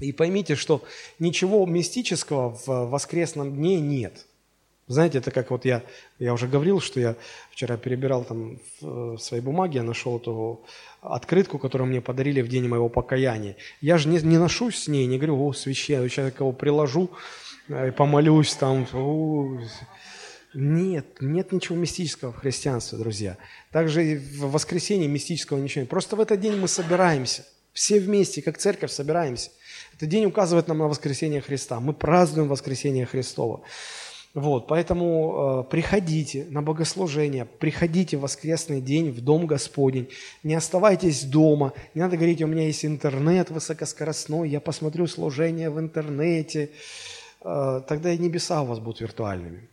[0.00, 0.82] И поймите, что
[1.18, 4.26] ничего мистического в воскресном дне нет–
[4.88, 5.82] знаете, это как вот я,
[6.18, 7.16] я уже говорил, что я
[7.50, 10.64] вчера перебирал там в, в своей бумаге, я нашел эту
[11.00, 13.56] открытку, которую мне подарили в день моего покаяния.
[13.80, 17.10] Я же не, не ношусь с ней, не говорю, о, священник, сейчас я кого приложу,
[17.68, 18.86] э, помолюсь там.
[18.92, 19.58] О,
[20.54, 23.36] нет, нет ничего мистического в христианстве, друзья.
[23.72, 25.90] Также и в воскресенье мистического ничего нет.
[25.90, 29.50] Просто в этот день мы собираемся, все вместе, как церковь собираемся.
[29.94, 31.80] Этот день указывает нам на воскресение Христа.
[31.80, 33.62] Мы празднуем воскресение Христова.
[34.36, 40.10] Вот, поэтому э, приходите на богослужение, приходите в воскресный день в Дом Господень,
[40.42, 45.80] не оставайтесь дома, не надо говорить, у меня есть интернет высокоскоростной, я посмотрю служение в
[45.80, 46.68] интернете,
[47.40, 49.70] э, тогда и небеса у вас будут виртуальными.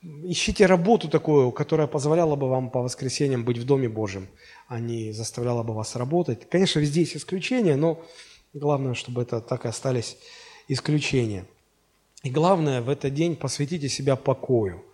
[0.00, 4.26] Ищите работу такую, которая позволяла бы вам по воскресеньям быть в Доме Божьем,
[4.68, 6.48] а не заставляла бы вас работать.
[6.48, 8.02] Конечно, везде есть исключения, но
[8.54, 10.16] главное, чтобы это так и остались
[10.66, 11.44] исключения.
[12.22, 14.84] И главное, в этот день посвятите себя покою.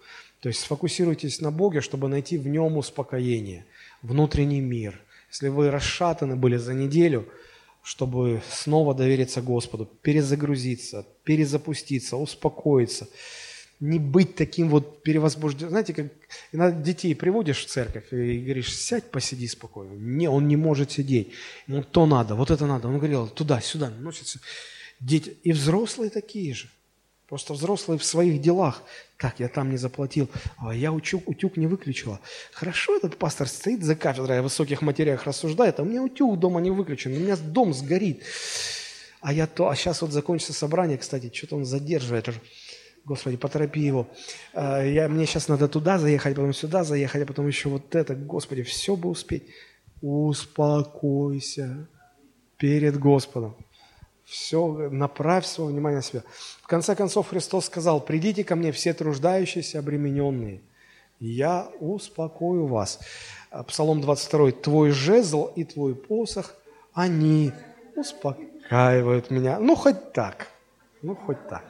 [0.40, 3.66] То есть сфокусируйтесь на Боге, чтобы найти в Нем успокоение,
[4.02, 5.00] внутренний мир.
[5.30, 7.28] Если вы расшатаны были за неделю,
[7.82, 13.08] чтобы снова довериться Господу, перезагрузиться, перезапуститься, успокоиться,
[13.80, 15.70] не быть таким вот перевозбужденным.
[15.70, 16.06] Знаете, как
[16.52, 19.92] иногда детей приводишь в церковь и говоришь, сядь, посиди спокойно.
[19.92, 21.32] Не, он не может сидеть.
[21.66, 22.88] Ему то надо, вот это надо.
[22.88, 24.40] Он говорил, туда, сюда, носится.
[24.98, 25.36] Дети.
[25.44, 26.68] И взрослые такие же.
[27.28, 28.82] Просто взрослые в своих делах.
[29.18, 30.30] Как я там не заплатил?
[30.56, 32.20] А я утюг, утюг не выключила.
[32.52, 36.60] Хорошо этот пастор стоит за кафедрой, о высоких материях рассуждает, а у меня утюг дома
[36.60, 38.22] не выключен, у меня дом сгорит.
[39.20, 42.30] А я то, а сейчас вот закончится собрание, кстати, что-то он задерживает.
[43.04, 44.08] Господи, поторопи его.
[44.54, 48.14] А, я, мне сейчас надо туда заехать, потом сюда заехать, а потом еще вот это.
[48.14, 49.44] Господи, все бы успеть.
[50.00, 51.88] Успокойся
[52.56, 53.56] перед Господом.
[54.28, 56.22] Все, направь свое внимание на себя.
[56.62, 60.60] В конце концов Христос сказал, придите ко мне все труждающиеся, обремененные,
[61.18, 63.00] я успокою вас.
[63.50, 64.52] А, Псалом 22.
[64.52, 66.54] Твой жезл и твой посох,
[66.92, 67.52] они
[67.96, 69.58] успокаивают меня.
[69.58, 70.48] Ну, хоть так.
[71.00, 71.64] Ну, хоть так.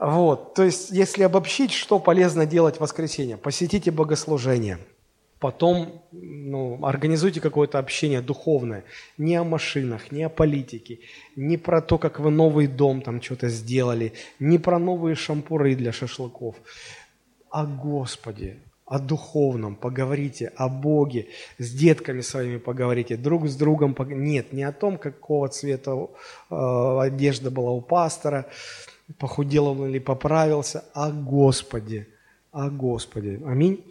[0.00, 3.36] Вот, то есть, если обобщить, что полезно делать в воскресенье?
[3.36, 4.78] Посетите богослужение–
[5.38, 8.84] Потом ну, организуйте какое-то общение духовное.
[9.18, 11.00] Не о машинах, не о политике,
[11.36, 15.92] не про то, как вы новый дом там что-то сделали, не про новые шампуры для
[15.92, 16.56] шашлыков.
[17.50, 18.56] О Господе,
[18.86, 21.26] о духовном, поговорите о Боге,
[21.58, 23.94] с детками своими поговорите, друг с другом.
[24.08, 26.08] Нет, не о том, какого цвета
[26.50, 28.46] э, одежда была у пастора,
[29.18, 32.08] похудел он или поправился, о Господе,
[32.52, 33.40] о Господе.
[33.44, 33.84] Аминь.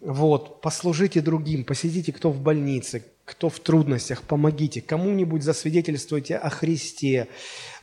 [0.00, 7.28] Вот, послужите другим, посидите, кто в больнице, кто в трудностях, помогите, кому-нибудь засвидетельствуйте о Христе,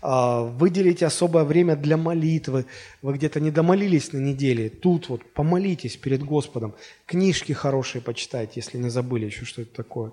[0.02, 2.66] а, выделите особое время для молитвы,
[3.04, 6.74] вы где-то не домолились на неделе, тут вот помолитесь перед Господом,
[7.06, 10.12] книжки хорошие почитайте, если не забыли еще, что это такое,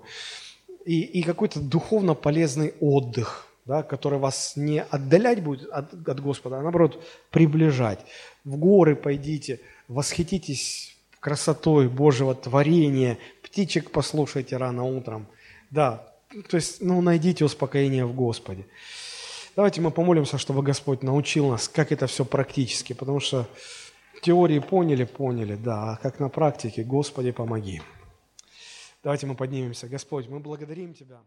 [0.85, 6.59] и, и какой-то духовно полезный отдых, да, который вас не отдалять будет от, от Господа,
[6.59, 7.99] а наоборот приближать.
[8.43, 10.94] В горы пойдите, восхититесь
[11.25, 15.25] красотой Божьего творения, птичек послушайте рано утром.
[15.71, 16.13] Да,
[16.49, 18.67] то есть, ну, найдите успокоение в Господе.
[19.55, 23.47] Давайте мы помолимся, чтобы Господь научил нас, как это все практически, потому что
[24.21, 27.81] теории поняли, поняли, да, а как на практике, Господи, помоги.
[29.03, 29.87] Давайте мы поднимемся.
[29.87, 31.21] Господь, мы благодарим Тебя.